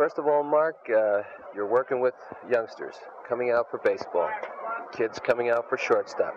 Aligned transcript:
First 0.00 0.16
of 0.16 0.26
all, 0.26 0.42
Mark, 0.42 0.88
uh, 0.88 1.20
you're 1.54 1.66
working 1.66 2.00
with 2.00 2.14
youngsters 2.50 2.94
coming 3.28 3.50
out 3.50 3.70
for 3.70 3.76
baseball, 3.84 4.30
kids 4.96 5.18
coming 5.18 5.50
out 5.50 5.68
for 5.68 5.76
shortstop. 5.76 6.34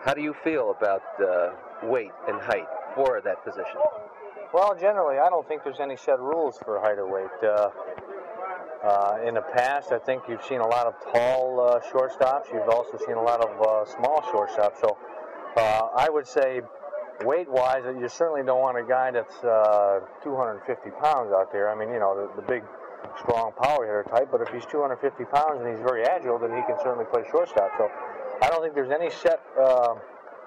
How 0.00 0.14
do 0.14 0.20
you 0.20 0.34
feel 0.42 0.74
about 0.76 1.02
uh, 1.20 1.50
weight 1.84 2.10
and 2.26 2.40
height 2.40 2.66
for 2.96 3.20
that 3.24 3.44
position? 3.44 3.76
Well, 4.52 4.74
generally, 4.74 5.18
I 5.18 5.30
don't 5.30 5.46
think 5.46 5.62
there's 5.62 5.78
any 5.78 5.96
set 5.96 6.18
rules 6.18 6.58
for 6.58 6.80
height 6.80 6.98
or 6.98 7.06
weight. 7.08 7.30
Uh, 7.40 7.70
uh, 8.84 9.18
in 9.24 9.34
the 9.34 9.42
past, 9.54 9.92
I 9.92 10.00
think 10.00 10.24
you've 10.28 10.44
seen 10.44 10.58
a 10.58 10.66
lot 10.66 10.88
of 10.88 10.94
tall 11.12 11.60
uh, 11.60 11.78
shortstops. 11.92 12.52
You've 12.52 12.68
also 12.68 12.98
seen 13.06 13.14
a 13.14 13.22
lot 13.22 13.48
of 13.48 13.62
uh, 13.62 13.84
small 13.88 14.22
shortstops. 14.22 14.80
So 14.80 14.96
I 15.56 16.08
would 16.10 16.26
say, 16.26 16.62
weight-wise, 17.24 17.84
you 17.98 18.08
certainly 18.08 18.42
don't 18.42 18.60
want 18.60 18.78
a 18.78 18.84
guy 18.84 19.10
that's 19.10 19.36
uh, 19.44 20.00
250 20.22 20.90
pounds 21.02 21.32
out 21.32 21.52
there. 21.52 21.70
I 21.70 21.74
mean, 21.74 21.92
you 21.92 22.00
know, 22.00 22.14
the, 22.14 22.40
the 22.40 22.46
big, 22.46 22.62
strong 23.18 23.52
power 23.62 23.86
hitter 23.86 24.04
type. 24.10 24.28
But 24.30 24.40
if 24.42 24.48
he's 24.48 24.66
250 24.66 25.24
pounds 25.32 25.60
and 25.60 25.68
he's 25.70 25.80
very 25.80 26.04
agile, 26.04 26.38
then 26.38 26.50
he 26.50 26.62
can 26.66 26.76
certainly 26.82 27.06
play 27.06 27.22
shortstop. 27.30 27.70
So 27.78 27.90
I 28.42 28.50
don't 28.50 28.62
think 28.62 28.74
there's 28.74 28.92
any 28.92 29.10
set 29.10 29.40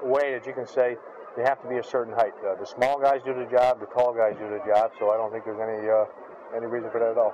way 0.03 0.33
that 0.33 0.45
you 0.45 0.53
can 0.53 0.67
say 0.67 0.97
you 1.37 1.43
have 1.43 1.61
to 1.61 1.69
be 1.69 1.77
a 1.77 1.83
certain 1.83 2.13
height. 2.13 2.33
Uh, 2.45 2.55
the 2.55 2.65
small 2.65 2.99
guys 2.99 3.21
do 3.25 3.33
the 3.33 3.45
job, 3.45 3.79
the 3.79 3.85
tall 3.87 4.13
guys 4.13 4.35
do 4.39 4.49
the 4.49 4.61
job, 4.65 4.91
so 4.99 5.11
I 5.11 5.17
don't 5.17 5.31
think 5.31 5.45
there's 5.45 5.59
any 5.59 5.89
uh, 5.89 6.05
any 6.55 6.65
reason 6.65 6.89
for 6.89 6.99
that 6.99 7.11
at 7.11 7.17
all. 7.17 7.33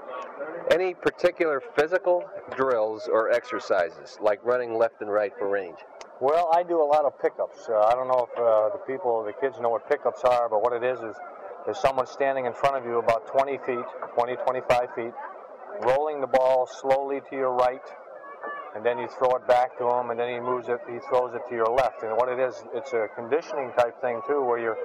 Any 0.71 0.93
particular 0.93 1.61
physical 1.77 2.25
drills 2.55 3.07
or 3.07 3.31
exercises, 3.31 4.17
like 4.21 4.43
running 4.43 4.77
left 4.77 5.01
and 5.01 5.11
right 5.11 5.31
for 5.37 5.47
range? 5.47 5.77
Well, 6.21 6.49
I 6.53 6.63
do 6.63 6.81
a 6.81 6.87
lot 6.87 7.03
of 7.03 7.19
pickups. 7.19 7.67
Uh, 7.67 7.75
I 7.75 7.91
don't 7.91 8.07
know 8.07 8.25
if 8.31 8.39
uh, 8.39 8.69
the 8.71 8.83
people, 8.87 9.23
the 9.25 9.33
kids 9.33 9.59
know 9.59 9.69
what 9.69 9.89
pickups 9.89 10.23
are, 10.23 10.47
but 10.47 10.63
what 10.63 10.71
it 10.71 10.83
is 10.83 10.99
is 10.99 11.15
is 11.67 11.77
someone 11.77 12.05
standing 12.05 12.45
in 12.45 12.53
front 12.53 12.77
of 12.77 12.85
you 12.85 12.99
about 12.99 13.27
20 13.27 13.57
feet, 13.65 13.85
20, 14.13 14.35
25 14.35 14.95
feet, 14.95 15.13
rolling 15.81 16.21
the 16.21 16.27
ball 16.27 16.69
slowly 16.69 17.19
to 17.29 17.35
your 17.35 17.51
right, 17.51 17.83
and 18.75 18.85
then 18.85 18.99
you 18.99 19.07
throw 19.17 19.35
it 19.35 19.47
back 19.47 19.75
to 19.79 19.83
him, 19.83 20.11
and 20.11 20.19
then 20.19 20.29
he 20.31 20.39
moves 20.39 20.69
it, 20.69 20.79
he 20.87 20.99
throws 21.09 21.33
it 21.33 21.41
to 21.49 21.55
your 21.55 21.67
left. 21.67 22.03
And 22.03 22.11
what 22.15 22.29
it 22.29 22.39
is, 22.39 22.63
it's 22.73 22.93
a 22.93 23.07
conditioning 23.15 23.73
type 23.77 23.99
thing 23.99 24.21
too, 24.27 24.41
where 24.41 24.59
you're 24.59 24.77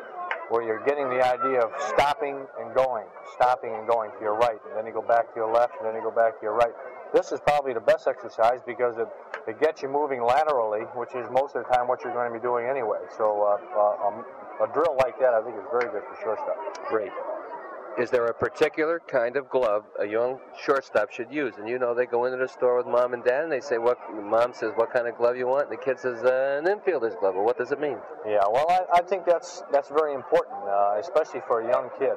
where 0.48 0.66
you're 0.66 0.82
getting 0.82 1.08
the 1.10 1.22
idea 1.22 1.62
of 1.62 1.70
stopping 1.94 2.34
and 2.58 2.74
going, 2.74 3.06
stopping 3.34 3.70
and 3.70 3.86
going 3.86 4.10
to 4.10 4.20
your 4.20 4.34
right, 4.34 4.58
and 4.66 4.76
then 4.76 4.84
you 4.84 4.92
go 4.92 5.02
back 5.06 5.30
to 5.30 5.36
your 5.36 5.52
left, 5.52 5.74
and 5.78 5.86
then 5.86 5.94
you 5.94 6.02
go 6.02 6.10
back 6.10 6.40
to 6.40 6.42
your 6.42 6.54
right. 6.54 6.74
This 7.12 7.32
is 7.32 7.40
probably 7.40 7.74
the 7.74 7.80
best 7.80 8.06
exercise 8.06 8.60
because 8.66 8.96
it, 8.98 9.08
it 9.48 9.60
gets 9.60 9.82
you 9.82 9.88
moving 9.88 10.22
laterally, 10.22 10.82
which 10.94 11.10
is 11.14 11.26
most 11.30 11.56
of 11.56 11.66
the 11.66 11.74
time 11.74 11.88
what 11.88 12.04
you're 12.04 12.12
going 12.12 12.32
to 12.32 12.38
be 12.38 12.42
doing 12.42 12.66
anyway. 12.70 13.00
So 13.18 13.42
uh, 13.42 13.58
uh, 13.74 14.06
um, 14.06 14.24
a 14.62 14.72
drill 14.72 14.96
like 14.98 15.18
that, 15.18 15.34
I 15.34 15.42
think, 15.42 15.56
is 15.56 15.66
very 15.70 15.90
good 15.90 16.02
for 16.06 16.16
shortstop. 16.22 16.56
Great. 16.88 17.10
Is 17.98 18.10
there 18.10 18.26
a 18.26 18.34
particular 18.34 19.00
kind 19.08 19.36
of 19.36 19.48
glove 19.50 19.84
a 19.98 20.06
young 20.06 20.38
shortstop 20.64 21.10
should 21.10 21.30
use? 21.32 21.54
And 21.58 21.68
you 21.68 21.78
know, 21.78 21.94
they 21.94 22.06
go 22.06 22.24
into 22.24 22.38
the 22.38 22.48
store 22.48 22.76
with 22.76 22.86
mom 22.86 23.14
and 23.14 23.24
dad, 23.24 23.42
and 23.42 23.52
they 23.52 23.60
say, 23.60 23.78
"What?" 23.78 23.98
Mom 24.14 24.54
says, 24.54 24.72
"What 24.76 24.92
kind 24.92 25.08
of 25.08 25.16
glove 25.16 25.36
you 25.36 25.46
want?" 25.46 25.68
And 25.68 25.72
the 25.72 25.82
kid 25.82 25.98
says, 25.98 26.22
uh, 26.22 26.62
"An 26.62 26.66
infielder's 26.66 27.14
glove." 27.16 27.34
Well, 27.34 27.44
what 27.44 27.58
does 27.58 27.72
it 27.72 27.80
mean? 27.80 27.98
Yeah, 28.26 28.46
well, 28.48 28.66
I, 28.68 28.98
I 28.98 29.02
think 29.02 29.26
that's 29.26 29.62
that's 29.72 29.88
very 29.90 30.14
important, 30.14 30.56
uh, 30.64 30.96
especially 30.98 31.42
for 31.46 31.60
a 31.60 31.68
young 31.68 31.90
kid. 31.98 32.14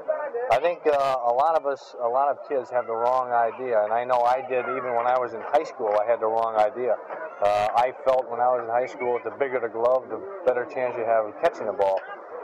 I 0.51 0.59
think 0.59 0.85
uh, 0.85 0.91
a 0.93 1.33
lot 1.33 1.55
of 1.55 1.65
us, 1.65 1.95
a 2.01 2.07
lot 2.07 2.29
of 2.29 2.37
kids, 2.47 2.69
have 2.69 2.85
the 2.85 2.95
wrong 2.95 3.31
idea, 3.31 3.83
and 3.83 3.91
I 3.91 4.03
know 4.03 4.21
I 4.21 4.45
did 4.47 4.65
even 4.65 4.95
when 4.95 5.07
I 5.07 5.17
was 5.17 5.33
in 5.33 5.41
high 5.41 5.63
school. 5.63 5.95
I 5.99 6.09
had 6.09 6.19
the 6.19 6.27
wrong 6.27 6.55
idea. 6.55 6.95
Uh, 7.41 7.67
I 7.75 7.93
felt 8.05 8.29
when 8.29 8.39
I 8.39 8.47
was 8.47 8.61
in 8.63 8.69
high 8.69 8.87
school, 8.87 9.19
that 9.23 9.33
the 9.33 9.37
bigger 9.37 9.59
the 9.59 9.67
glove, 9.67 10.07
the 10.07 10.21
better 10.45 10.65
chance 10.65 10.95
you 10.97 11.03
have 11.03 11.25
of 11.25 11.33
catching 11.41 11.65
the 11.65 11.73
ball. 11.73 11.99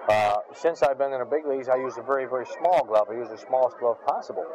Uh, 0.10 0.40
since 0.56 0.82
I've 0.82 0.98
been 0.98 1.14
in 1.14 1.20
the 1.20 1.30
big 1.30 1.46
leagues, 1.46 1.70
I 1.70 1.76
use 1.76 1.98
a 1.98 2.02
very, 2.02 2.26
very 2.26 2.48
small 2.58 2.84
glove. 2.84 3.10
I 3.12 3.14
use 3.14 3.30
the 3.30 3.38
smallest 3.38 3.78
glove 3.78 3.98
possible. 4.08 4.46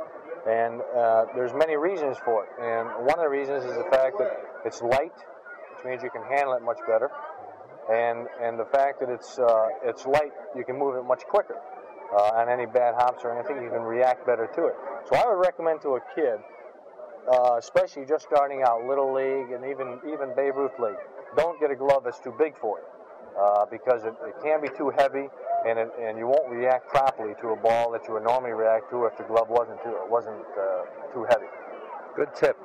And 0.51 0.83
uh, 0.83 1.27
there's 1.37 1.55
many 1.55 1.77
reasons 1.77 2.17
for 2.25 2.43
it. 2.43 2.51
And 2.59 3.07
one 3.07 3.15
of 3.15 3.25
the 3.25 3.31
reasons 3.31 3.65
is 3.65 3.71
the 3.79 3.87
fact 3.89 4.19
that 4.19 4.35
it's 4.67 4.83
light, 4.83 5.15
which 5.15 5.87
means 5.87 6.03
you 6.03 6.11
can 6.11 6.25
handle 6.27 6.55
it 6.55 6.63
much 6.63 6.79
better. 6.91 7.09
And, 7.87 8.27
and 8.43 8.59
the 8.59 8.65
fact 8.65 8.99
that 8.99 9.09
it's, 9.09 9.39
uh, 9.39 9.69
it's 9.85 10.05
light, 10.07 10.33
you 10.57 10.65
can 10.65 10.77
move 10.77 10.97
it 10.97 11.05
much 11.05 11.23
quicker. 11.31 11.57
Uh, 12.11 12.43
on 12.43 12.49
any 12.49 12.67
bad 12.67 12.95
hops 12.99 13.23
or 13.23 13.31
anything, 13.31 13.63
you 13.63 13.71
can 13.71 13.83
react 13.83 14.27
better 14.27 14.51
to 14.57 14.67
it. 14.67 14.75
So 15.09 15.15
I 15.15 15.25
would 15.25 15.39
recommend 15.39 15.83
to 15.83 15.97
a 15.97 16.01
kid, 16.17 16.43
uh, 17.31 17.57
especially 17.59 18.07
just 18.07 18.27
starting 18.27 18.63
out, 18.67 18.85
Little 18.89 19.15
League 19.15 19.55
and 19.55 19.65
even, 19.65 20.01
even 20.13 20.35
Babe 20.35 20.57
Ruth 20.57 20.75
League, 20.83 20.99
don't 21.37 21.61
get 21.61 21.71
a 21.71 21.77
glove 21.77 22.03
that's 22.03 22.19
too 22.19 22.35
big 22.37 22.59
for 22.59 22.79
you. 22.79 22.87
Because 23.71 24.05
it, 24.05 24.15
it, 24.23 24.35
can 24.43 24.61
be 24.63 24.69
too 24.79 24.93
heavy 24.97 25.27
and, 25.67 25.79
it, 25.79 25.91
and 26.01 26.19
you 26.19 26.27
won't 26.27 26.49
react 26.51 26.89
properly 26.89 27.35
to 27.41 27.49
a 27.49 27.57
ball 27.57 27.91
that 27.93 28.07
you 28.07 28.15
would 28.15 28.25
normally 28.25 28.53
react 28.53 28.91
to 28.91 29.05
if 29.07 29.17
the 29.17 29.25
glove 29.25 29.49
wasn't 29.49 29.83
too 29.83 29.97
wasn't 30.09 30.45
uh, 30.59 30.85
too 31.13 31.27
heavy. 31.29 31.47
Good 32.17 32.35
tip. 32.35 32.57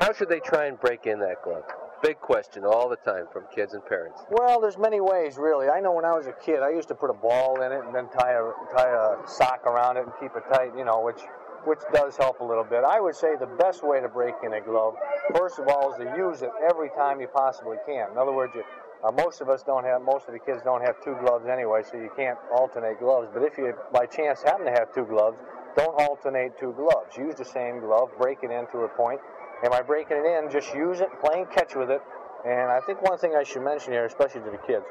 How 0.00 0.12
should 0.12 0.28
they 0.28 0.40
try 0.40 0.66
and 0.66 0.78
break 0.78 1.06
in 1.06 1.18
that 1.20 1.42
glove? 1.42 1.64
Big 2.02 2.20
question 2.20 2.64
all 2.64 2.88
the 2.88 2.96
time 2.96 3.26
from 3.32 3.44
kids 3.54 3.74
and 3.74 3.84
parents. 3.86 4.20
Well, 4.30 4.60
there's 4.60 4.76
many 4.76 5.00
ways, 5.00 5.38
really. 5.38 5.68
I 5.68 5.80
know 5.80 5.92
when 5.92 6.04
I 6.04 6.12
was 6.12 6.26
a 6.26 6.32
kid, 6.32 6.60
I 6.60 6.70
used 6.70 6.88
to 6.88 6.94
put 6.96 7.10
a 7.10 7.14
ball 7.14 7.62
in 7.62 7.70
it 7.70 7.84
and 7.84 7.94
then 7.94 8.08
tie 8.08 8.32
a 8.32 8.52
tie 8.74 8.90
a 8.90 9.28
sock 9.28 9.64
around 9.66 9.96
it 9.96 10.04
and 10.04 10.12
keep 10.20 10.34
it 10.36 10.42
tight, 10.52 10.76
you 10.76 10.84
know, 10.84 11.00
which 11.00 11.20
which 11.64 11.78
does 11.94 12.16
help 12.16 12.40
a 12.40 12.44
little 12.44 12.64
bit. 12.64 12.82
I 12.82 13.00
would 13.00 13.14
say 13.14 13.36
the 13.38 13.46
best 13.46 13.86
way 13.86 14.00
to 14.00 14.08
break 14.08 14.34
in 14.42 14.54
a 14.54 14.60
glove, 14.60 14.94
first 15.36 15.60
of 15.60 15.68
all, 15.68 15.92
is 15.92 15.98
to 15.98 16.14
use 16.16 16.42
it 16.42 16.50
every 16.68 16.90
time 16.90 17.20
you 17.20 17.28
possibly 17.28 17.76
can. 17.86 18.10
In 18.10 18.18
other 18.18 18.32
words, 18.32 18.52
you 18.56 18.64
uh, 19.04 19.10
most 19.10 19.40
of 19.40 19.48
us 19.48 19.62
don't 19.62 19.84
have, 19.84 20.02
most 20.02 20.26
of 20.28 20.32
the 20.32 20.38
kids 20.38 20.62
don't 20.62 20.82
have 20.82 21.02
two 21.02 21.16
gloves 21.20 21.46
anyway, 21.46 21.82
so 21.82 21.96
you 21.96 22.10
can't 22.16 22.38
alternate 22.54 22.98
gloves. 23.00 23.28
But 23.34 23.42
if 23.42 23.58
you, 23.58 23.74
by 23.92 24.06
chance, 24.06 24.42
happen 24.42 24.66
to 24.66 24.72
have 24.72 24.94
two 24.94 25.04
gloves, 25.04 25.38
don't 25.76 26.00
alternate 26.00 26.58
two 26.58 26.72
gloves. 26.72 27.16
Use 27.16 27.34
the 27.34 27.44
same 27.44 27.80
glove, 27.80 28.10
break 28.20 28.38
it 28.42 28.50
into 28.50 28.78
a 28.78 28.88
point, 28.88 29.20
and 29.62 29.70
by 29.70 29.82
breaking 29.82 30.18
it 30.18 30.26
in, 30.26 30.50
just 30.50 30.74
use 30.74 31.00
it, 31.00 31.08
playing 31.24 31.46
catch 31.54 31.74
with 31.74 31.90
it. 31.90 32.02
And 32.46 32.70
I 32.70 32.80
think 32.86 33.02
one 33.02 33.18
thing 33.18 33.34
I 33.38 33.42
should 33.42 33.62
mention 33.62 33.92
here, 33.92 34.04
especially 34.04 34.42
to 34.42 34.50
the 34.50 34.62
kids, 34.66 34.84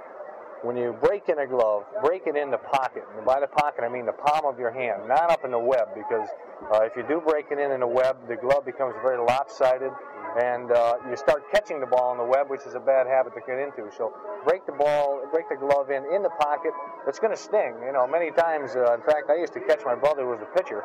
when 0.64 0.78
you 0.78 0.96
break 1.02 1.28
in 1.28 1.40
a 1.40 1.48
glove, 1.48 1.84
break 2.04 2.28
it 2.28 2.36
in 2.36 2.52
the 2.52 2.58
pocket. 2.58 3.04
And 3.18 3.26
by 3.26 3.40
the 3.40 3.48
pocket, 3.48 3.84
I 3.84 3.90
mean 3.90 4.06
the 4.06 4.14
palm 4.14 4.46
of 4.46 4.60
your 4.60 4.72
hand, 4.72 5.08
not 5.08 5.32
up 5.32 5.44
in 5.44 5.52
the 5.52 5.60
web, 5.60 5.90
because 5.96 6.28
uh, 6.74 6.84
if 6.84 6.96
you 6.96 7.04
do 7.08 7.22
break 7.26 7.48
it 7.52 7.60
in 7.60 7.72
in 7.72 7.80
the 7.80 7.88
web, 7.88 8.16
the 8.28 8.36
glove 8.36 8.66
becomes 8.66 8.94
very 9.02 9.18
lopsided 9.18 9.92
and 10.40 10.72
uh, 10.72 10.96
you 11.10 11.18
start 11.18 11.44
catching 11.52 11.80
the 11.80 11.86
ball 11.86 12.12
on 12.12 12.18
the 12.18 12.24
web, 12.24 12.50
which 12.50 12.62
is 12.66 12.76
a 12.76 12.80
bad 12.80 13.08
habit 13.08 13.34
to 13.34 13.42
get 13.46 13.60
into. 13.60 13.92
So 13.98 14.14
break 14.46 14.66
the 14.66 14.72
ball, 14.72 15.22
break 15.32 15.50
the 15.50 15.58
glove 15.58 15.90
in 15.92 16.06
in 16.14 16.24
the 16.24 16.32
pocket. 16.40 16.72
It's 17.08 17.20
going 17.20 17.36
to 17.36 17.42
sting. 17.42 17.76
You 17.86 17.92
know, 17.92 18.08
many 18.08 18.32
times. 18.32 18.76
Uh, 18.76 18.94
in 18.94 19.02
fact, 19.02 19.30
I 19.30 19.36
used 19.36 19.54
to 19.54 19.60
catch 19.62 19.82
my 19.84 19.96
brother, 19.96 20.24
who 20.24 20.30
was 20.30 20.42
a 20.42 20.52
pitcher, 20.58 20.84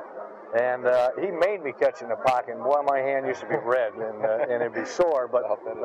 and 0.59 0.87
uh, 0.87 1.11
he 1.21 1.31
made 1.31 1.63
me 1.63 1.73
catch 1.79 2.03
in 2.03 2.09
the 2.09 2.17
pocket. 2.17 2.55
And 2.55 2.65
boy, 2.65 2.83
my 2.87 2.99
hand 2.99 3.27
used 3.27 3.41
to 3.41 3.49
be 3.49 3.57
red 3.63 3.95
and, 3.95 4.25
uh, 4.25 4.51
and 4.51 4.63
it'd 4.63 4.75
be 4.75 4.85
sore. 4.85 5.29
But 5.29 5.45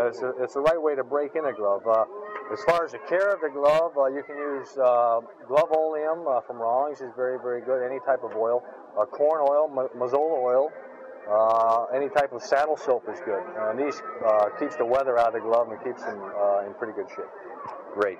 it's, 0.10 0.22
a, 0.22 0.34
it's 0.42 0.54
the 0.54 0.62
right 0.62 0.82
way 0.82 0.96
to 0.96 1.04
break 1.04 1.36
in 1.36 1.46
a 1.46 1.54
glove. 1.54 1.86
Uh, 1.86 2.06
as 2.54 2.64
far 2.64 2.86
as 2.86 2.92
the 2.92 3.00
care 3.10 3.30
of 3.30 3.42
the 3.42 3.50
glove, 3.50 3.94
uh, 3.98 4.08
you 4.08 4.24
can 4.24 4.38
use 4.38 4.74
Glovolium 5.48 6.26
from 6.48 6.58
Rawlings. 6.58 7.02
is 7.02 7.12
very, 7.16 7.38
very 7.38 7.62
good. 7.62 7.86
Any 7.86 8.00
type 8.00 8.24
of 8.24 8.36
oil, 8.36 8.64
corn 9.12 9.46
oil, 9.48 9.70
mazola 9.98 10.42
oil. 10.42 10.72
Uh, 11.30 11.86
any 11.94 12.10
type 12.10 12.34
of 12.34 12.42
saddle 12.42 12.78
soap 12.78 13.08
is 13.12 13.20
good. 13.26 13.44
And 13.58 13.80
these 13.80 14.02
uh, 14.26 14.50
keeps 14.60 14.76
the 14.76 14.86
weather 14.86 15.18
out 15.18 15.28
of 15.30 15.34
the 15.34 15.40
glove 15.40 15.70
and 15.72 15.82
keeps 15.84 16.04
them 16.04 16.20
uh, 16.20 16.66
in 16.66 16.74
pretty 16.74 16.94
good 16.94 17.10
shape. 17.10 17.30
Great. 17.94 18.18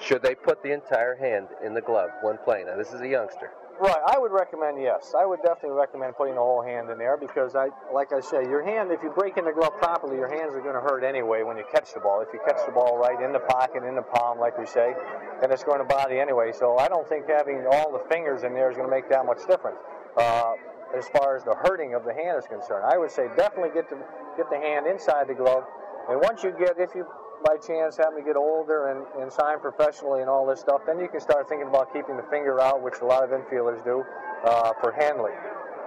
Should 0.00 0.22
they 0.22 0.34
put 0.34 0.62
the 0.62 0.72
entire 0.72 1.14
hand 1.14 1.48
in 1.64 1.74
the 1.74 1.80
glove 1.80 2.10
when 2.22 2.38
playing? 2.44 2.66
Now, 2.66 2.76
this 2.76 2.92
is 2.92 3.00
a 3.00 3.08
youngster. 3.08 3.52
Right, 3.80 3.96
I 4.06 4.18
would 4.18 4.30
recommend 4.30 4.76
yes. 4.78 5.14
I 5.18 5.24
would 5.24 5.40
definitely 5.40 5.78
recommend 5.78 6.14
putting 6.14 6.34
the 6.34 6.40
whole 6.40 6.60
hand 6.60 6.90
in 6.90 6.98
there 6.98 7.16
because 7.16 7.56
I, 7.56 7.68
like 7.94 8.12
I 8.12 8.20
say, 8.20 8.44
your 8.44 8.62
hand. 8.62 8.92
If 8.92 9.02
you 9.02 9.08
break 9.08 9.38
in 9.38 9.46
the 9.46 9.52
glove 9.52 9.72
properly, 9.78 10.16
your 10.16 10.28
hands 10.28 10.54
are 10.54 10.60
going 10.60 10.74
to 10.74 10.82
hurt 10.82 11.02
anyway 11.02 11.44
when 11.44 11.56
you 11.56 11.64
catch 11.72 11.94
the 11.94 12.00
ball. 12.00 12.20
If 12.20 12.28
you 12.34 12.40
catch 12.46 12.60
the 12.66 12.72
ball 12.72 12.98
right 12.98 13.18
in 13.22 13.32
the 13.32 13.40
pocket, 13.40 13.84
in 13.84 13.96
the 13.96 14.02
palm, 14.02 14.38
like 14.38 14.58
we 14.58 14.66
say, 14.66 14.92
then 15.40 15.50
it's 15.50 15.64
going 15.64 15.78
to 15.78 15.86
bother 15.86 16.12
you 16.14 16.20
anyway. 16.20 16.52
So 16.52 16.76
I 16.76 16.88
don't 16.88 17.08
think 17.08 17.24
having 17.26 17.64
all 17.72 17.90
the 17.90 18.04
fingers 18.12 18.42
in 18.42 18.52
there 18.52 18.70
is 18.70 18.76
going 18.76 18.88
to 18.88 18.94
make 18.94 19.08
that 19.08 19.24
much 19.24 19.46
difference. 19.48 19.78
Uh, 20.14 20.52
as 20.96 21.08
far 21.08 21.36
as 21.36 21.44
the 21.44 21.54
hurting 21.54 21.94
of 21.94 22.04
the 22.04 22.14
hand 22.14 22.38
is 22.38 22.46
concerned. 22.46 22.84
I 22.84 22.98
would 22.98 23.10
say 23.10 23.28
definitely 23.36 23.70
get 23.74 23.88
the 23.88 23.98
get 24.36 24.50
the 24.50 24.58
hand 24.58 24.86
inside 24.86 25.28
the 25.28 25.34
glove, 25.34 25.64
and 26.08 26.20
once 26.20 26.42
you 26.42 26.50
get, 26.50 26.78
if 26.78 26.94
you 26.94 27.06
by 27.44 27.56
chance 27.56 27.96
happen 27.96 28.16
to 28.16 28.22
get 28.22 28.36
older 28.36 28.88
and, 28.88 29.22
and 29.22 29.32
sign 29.32 29.58
professionally 29.60 30.20
and 30.20 30.28
all 30.28 30.46
this 30.46 30.60
stuff, 30.60 30.82
then 30.86 31.00
you 31.00 31.08
can 31.08 31.20
start 31.20 31.48
thinking 31.48 31.68
about 31.68 31.92
keeping 31.92 32.16
the 32.16 32.26
finger 32.30 32.60
out, 32.60 32.82
which 32.82 33.00
a 33.00 33.04
lot 33.04 33.24
of 33.24 33.30
infielders 33.30 33.82
do 33.82 34.04
uh, 34.44 34.72
for 34.80 34.92
handling. 34.92 35.32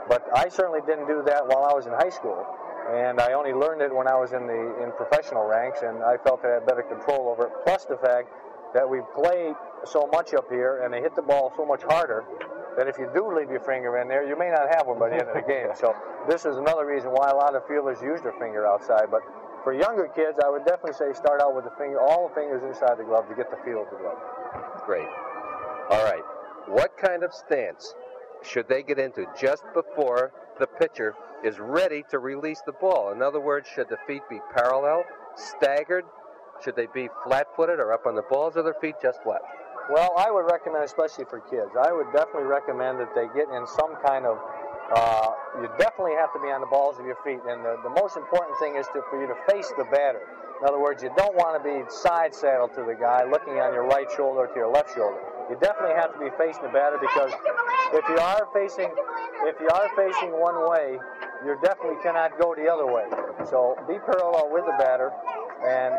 But 0.09 0.25
I 0.35 0.49
certainly 0.49 0.79
didn't 0.87 1.07
do 1.07 1.21
that 1.27 1.45
while 1.45 1.63
I 1.63 1.73
was 1.73 1.85
in 1.85 1.93
high 1.93 2.09
school, 2.09 2.45
and 2.91 3.19
I 3.19 3.33
only 3.33 3.53
learned 3.53 3.81
it 3.81 3.93
when 3.93 4.07
I 4.07 4.15
was 4.15 4.33
in 4.33 4.47
the 4.47 4.83
in 4.83 4.91
professional 4.97 5.45
ranks, 5.45 5.81
and 5.83 6.03
I 6.03 6.17
felt 6.17 6.41
that 6.41 6.51
I 6.51 6.53
had 6.55 6.65
better 6.65 6.83
control 6.83 7.29
over 7.29 7.47
it. 7.47 7.53
Plus 7.65 7.85
the 7.85 7.97
fact 7.97 8.29
that 8.73 8.89
we 8.89 9.01
play 9.13 9.53
so 9.85 10.09
much 10.11 10.33
up 10.33 10.49
here, 10.49 10.83
and 10.83 10.93
they 10.93 11.01
hit 11.01 11.15
the 11.15 11.21
ball 11.21 11.53
so 11.55 11.65
much 11.65 11.83
harder 11.83 12.25
that 12.77 12.87
if 12.87 12.97
you 12.97 13.09
do 13.13 13.33
leave 13.35 13.49
your 13.49 13.61
finger 13.61 13.97
in 13.99 14.07
there, 14.07 14.27
you 14.27 14.37
may 14.37 14.49
not 14.49 14.67
have 14.75 14.87
one 14.87 14.99
by 14.99 15.09
the 15.09 15.15
end 15.15 15.29
of 15.29 15.35
the 15.35 15.47
game. 15.47 15.67
So 15.75 15.95
this 16.27 16.45
is 16.45 16.57
another 16.57 16.85
reason 16.85 17.09
why 17.11 17.29
a 17.29 17.35
lot 17.35 17.55
of 17.55 17.67
fielders 17.67 18.01
use 18.01 18.21
their 18.21 18.35
finger 18.39 18.65
outside. 18.65 19.11
But 19.11 19.21
for 19.63 19.73
younger 19.73 20.07
kids, 20.07 20.39
I 20.43 20.49
would 20.49 20.65
definitely 20.65 20.93
say 20.93 21.13
start 21.13 21.41
out 21.41 21.55
with 21.55 21.65
the 21.65 21.75
finger, 21.77 21.99
all 21.99 22.29
the 22.29 22.35
fingers 22.35 22.63
inside 22.63 22.97
the 22.97 23.03
glove 23.03 23.29
to 23.29 23.35
get 23.35 23.49
the 23.49 23.57
feel 23.63 23.83
of 23.83 23.89
the 23.89 23.97
glove. 23.97 24.17
Great. 24.85 25.07
All 25.89 26.03
right. 26.03 26.23
What 26.67 26.97
kind 26.97 27.23
of 27.23 27.33
stance 27.33 27.93
should 28.43 28.67
they 28.67 28.83
get 28.83 28.99
into 28.99 29.25
just 29.39 29.63
before 29.73 30.31
the 30.59 30.67
pitcher 30.67 31.15
is 31.43 31.59
ready 31.59 32.03
to 32.09 32.19
release 32.19 32.61
the 32.65 32.71
ball. 32.71 33.11
In 33.11 33.21
other 33.21 33.39
words, 33.39 33.67
should 33.67 33.89
the 33.89 33.97
feet 34.07 34.21
be 34.29 34.39
parallel, 34.55 35.03
staggered? 35.35 36.05
Should 36.63 36.75
they 36.75 36.87
be 36.93 37.09
flat-footed 37.25 37.79
or 37.79 37.91
up 37.91 38.05
on 38.05 38.15
the 38.15 38.21
balls 38.21 38.55
of 38.55 38.63
their 38.63 38.75
feet? 38.75 38.95
Just 39.01 39.19
what? 39.23 39.41
Well, 39.89 40.15
I 40.17 40.31
would 40.31 40.47
recommend, 40.47 40.83
especially 40.83 41.25
for 41.25 41.39
kids, 41.39 41.75
I 41.75 41.91
would 41.91 42.07
definitely 42.13 42.47
recommend 42.47 42.99
that 42.99 43.13
they 43.15 43.27
get 43.35 43.49
in 43.49 43.67
some 43.67 43.95
kind 44.05 44.25
of. 44.25 44.39
Uh, 44.93 45.31
you 45.59 45.67
definitely 45.79 46.13
have 46.13 46.31
to 46.33 46.39
be 46.39 46.51
on 46.51 46.59
the 46.59 46.67
balls 46.67 46.99
of 46.99 47.05
your 47.05 47.17
feet, 47.23 47.39
and 47.47 47.63
the, 47.65 47.79
the 47.83 47.89
most 47.89 48.15
important 48.15 48.53
thing 48.59 48.75
is 48.75 48.85
to, 48.93 49.01
for 49.09 49.19
you 49.19 49.27
to 49.27 49.35
face 49.49 49.71
the 49.77 49.83
batter. 49.85 50.21
In 50.61 50.67
other 50.67 50.79
words, 50.79 51.01
you 51.01 51.11
don't 51.17 51.35
want 51.35 51.55
to 51.57 51.63
be 51.63 51.83
side 51.89 52.35
saddled 52.35 52.75
to 52.75 52.83
the 52.83 52.93
guy, 52.93 53.23
looking 53.23 53.59
on 53.59 53.73
your 53.73 53.87
right 53.87 54.07
shoulder 54.15 54.47
to 54.47 54.55
your 54.55 54.71
left 54.71 54.93
shoulder. 54.93 55.19
You 55.49 55.57
definitely 55.59 55.95
have 55.95 56.13
to 56.13 56.19
be 56.19 56.31
facing 56.37 56.63
the 56.63 56.71
batter 56.75 56.99
because 56.99 57.31
if 57.91 58.05
you 58.07 58.19
are 58.19 58.47
facing, 58.53 58.91
if 59.43 59.59
you 59.59 59.67
are 59.71 59.89
facing 59.95 60.31
one 60.39 60.69
way, 60.69 60.99
you 61.43 61.59
definitely 61.63 61.99
cannot 62.03 62.39
go 62.39 62.55
the 62.55 62.67
other 62.71 62.87
way. 62.87 63.07
So 63.49 63.75
be 63.87 63.99
parallel 63.99 64.51
with 64.51 64.63
the 64.63 64.75
batter, 64.79 65.11
and 65.67 65.95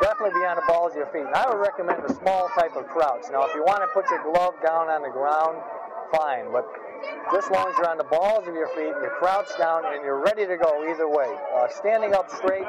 definitely 0.00 0.38
be 0.40 0.46
on 0.46 0.56
the 0.56 0.66
balls 0.66 0.92
of 0.92 0.98
your 0.98 1.10
feet. 1.12 1.26
And 1.26 1.34
I 1.34 1.48
would 1.48 1.60
recommend 1.60 2.04
a 2.04 2.12
small 2.14 2.48
type 2.58 2.76
of 2.76 2.86
crouch. 2.88 3.26
Now, 3.30 3.44
if 3.46 3.54
you 3.54 3.62
want 3.62 3.82
to 3.82 3.90
put 3.92 4.08
your 4.10 4.22
glove 4.22 4.54
down 4.64 4.88
on 4.88 5.02
the 5.02 5.12
ground, 5.12 5.60
fine. 6.12 6.52
But 6.52 6.66
just 7.32 7.48
as 7.48 7.52
long 7.52 7.66
as 7.68 7.74
you're 7.78 7.90
on 7.90 7.98
the 7.98 8.10
balls 8.10 8.46
of 8.48 8.54
your 8.54 8.68
feet, 8.74 8.94
you 9.02 9.08
crouch 9.18 9.50
down, 9.58 9.84
and 9.86 10.02
you're 10.04 10.22
ready 10.22 10.46
to 10.46 10.56
go 10.56 10.86
either 10.88 11.08
way. 11.08 11.28
Uh, 11.54 11.68
standing 11.68 12.14
up 12.14 12.30
straight, 12.30 12.66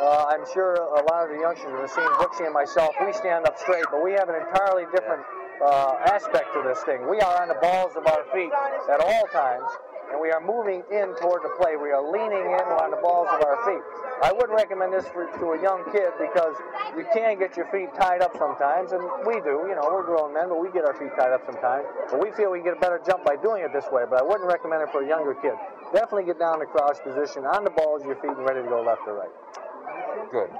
uh, 0.00 0.32
I'm 0.34 0.44
sure 0.52 0.74
a 0.74 1.02
lot 1.10 1.24
of 1.24 1.30
the 1.30 1.40
youngsters 1.40 1.72
have 1.72 1.90
seen 1.90 2.10
Brooksy 2.18 2.44
and 2.44 2.54
myself. 2.54 2.94
We 3.04 3.12
stand 3.12 3.46
up 3.46 3.58
straight, 3.58 3.84
but 3.90 4.02
we 4.02 4.12
have 4.12 4.28
an 4.28 4.36
entirely 4.36 4.84
different 4.90 5.22
uh, 5.62 6.10
aspect 6.10 6.52
to 6.54 6.62
this 6.66 6.82
thing. 6.82 7.08
We 7.08 7.20
are 7.20 7.42
on 7.42 7.48
the 7.48 7.58
balls 7.62 7.94
of 7.96 8.06
our 8.06 8.24
feet 8.34 8.50
at 8.90 9.00
all 9.00 9.26
times, 9.30 9.70
and 10.10 10.20
we 10.20 10.30
are 10.30 10.40
moving 10.40 10.82
in 10.90 11.14
toward 11.20 11.44
the 11.44 11.52
play. 11.60 11.76
We 11.76 11.92
are 11.92 12.02
leaning 12.02 12.42
in 12.42 12.66
on 12.80 12.90
the 12.90 12.98
balls 12.98 13.28
of 13.30 13.44
our 13.44 13.58
feet. 13.64 13.82
I 14.22 14.30
wouldn't 14.30 14.54
recommend 14.54 14.92
this 14.92 15.06
for, 15.10 15.26
to 15.26 15.44
a 15.54 15.58
young 15.62 15.82
kid 15.90 16.14
because 16.18 16.54
you 16.96 17.04
can 17.12 17.38
get 17.38 17.56
your 17.56 17.66
feet 17.74 17.90
tied 17.98 18.22
up 18.22 18.36
sometimes, 18.38 18.92
and 18.92 19.02
we 19.26 19.40
do. 19.42 19.66
You 19.66 19.74
know, 19.74 19.86
we're 19.90 20.06
grown 20.06 20.32
men, 20.32 20.48
but 20.48 20.62
we 20.62 20.70
get 20.70 20.84
our 20.84 20.94
feet 20.94 21.10
tied 21.18 21.32
up 21.32 21.42
sometimes. 21.44 21.86
But 22.10 22.22
we 22.22 22.30
feel 22.32 22.50
we 22.50 22.62
can 22.62 22.74
get 22.74 22.76
a 22.78 22.80
better 22.80 23.00
jump 23.02 23.24
by 23.24 23.36
doing 23.36 23.62
it 23.62 23.72
this 23.72 23.86
way. 23.90 24.04
But 24.08 24.20
I 24.20 24.22
wouldn't 24.22 24.46
recommend 24.46 24.82
it 24.82 24.90
for 24.90 25.02
a 25.02 25.08
younger 25.08 25.34
kid. 25.34 25.54
Definitely 25.92 26.30
get 26.30 26.38
down 26.38 26.58
the 26.58 26.66
crouch 26.66 27.02
position 27.02 27.44
on 27.44 27.64
the 27.64 27.74
balls 27.74 28.02
of 28.02 28.06
your 28.06 28.20
feet 28.22 28.36
and 28.36 28.46
ready 28.46 28.62
to 28.62 28.68
go 28.68 28.82
left 28.82 29.02
or 29.06 29.18
right. 29.18 29.34
Good. 30.30 30.50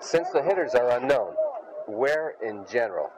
Since 0.00 0.30
the 0.30 0.42
hitters 0.42 0.74
are 0.74 0.90
unknown, 1.00 1.34
where 1.86 2.34
in 2.44 2.64
general 2.70 3.10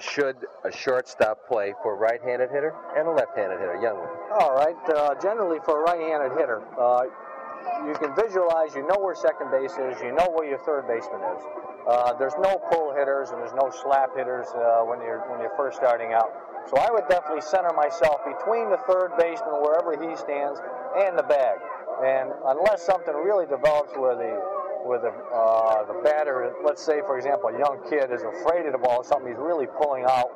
should 0.00 0.36
a 0.64 0.72
shortstop 0.72 1.46
play 1.46 1.74
for 1.82 1.94
a 1.94 1.96
right-handed 1.96 2.50
hitter 2.50 2.74
and 2.96 3.06
a 3.06 3.10
left-handed 3.10 3.60
hitter, 3.60 3.78
young 3.80 3.98
one? 3.98 4.08
All 4.40 4.54
right. 4.54 4.76
Uh, 4.88 5.14
generally, 5.20 5.58
for 5.64 5.80
a 5.80 5.82
right-handed 5.84 6.36
hitter, 6.38 6.62
uh, 6.80 7.04
you 7.86 7.94
can 7.94 8.14
visualize, 8.16 8.74
you 8.74 8.86
know 8.88 8.98
where 8.98 9.14
second 9.14 9.50
base 9.50 9.72
is, 9.72 10.00
you 10.00 10.12
know 10.12 10.28
where 10.32 10.48
your 10.48 10.58
third 10.64 10.88
baseman 10.88 11.20
is. 11.36 11.42
Uh, 11.88 12.12
there's 12.14 12.36
no 12.40 12.60
pull 12.70 12.92
hitters 12.92 13.30
and 13.30 13.40
there's 13.40 13.56
no 13.56 13.70
slap 13.70 14.16
hitters 14.16 14.46
uh, 14.52 14.84
when 14.84 15.00
you're 15.00 15.24
when 15.32 15.40
you're 15.40 15.54
first 15.56 15.76
starting 15.76 16.12
out. 16.12 16.28
So 16.68 16.76
I 16.76 16.92
would 16.92 17.08
definitely 17.08 17.40
center 17.40 17.72
myself 17.72 18.20
between 18.24 18.68
the 18.68 18.76
third 18.84 19.16
baseman, 19.16 19.64
wherever 19.64 19.96
he 19.96 20.14
stands, 20.16 20.60
and 20.96 21.18
the 21.18 21.24
bag. 21.24 21.56
And 22.04 22.30
unless 22.46 22.84
something 22.84 23.14
really 23.14 23.46
develops 23.46 23.96
where 23.96 24.14
the 24.14 24.36
where 24.84 24.98
the 24.98 25.12
uh, 25.12 25.84
the 25.86 26.00
batter, 26.02 26.52
let's 26.64 26.82
say 26.82 27.00
for 27.06 27.16
example, 27.16 27.50
a 27.50 27.58
young 27.58 27.80
kid 27.88 28.10
is 28.10 28.22
afraid 28.22 28.66
of 28.66 28.72
the 28.72 28.82
ball, 28.82 29.02
something 29.04 29.28
he's 29.28 29.38
really 29.40 29.66
pulling 29.78 30.04
out, 30.04 30.30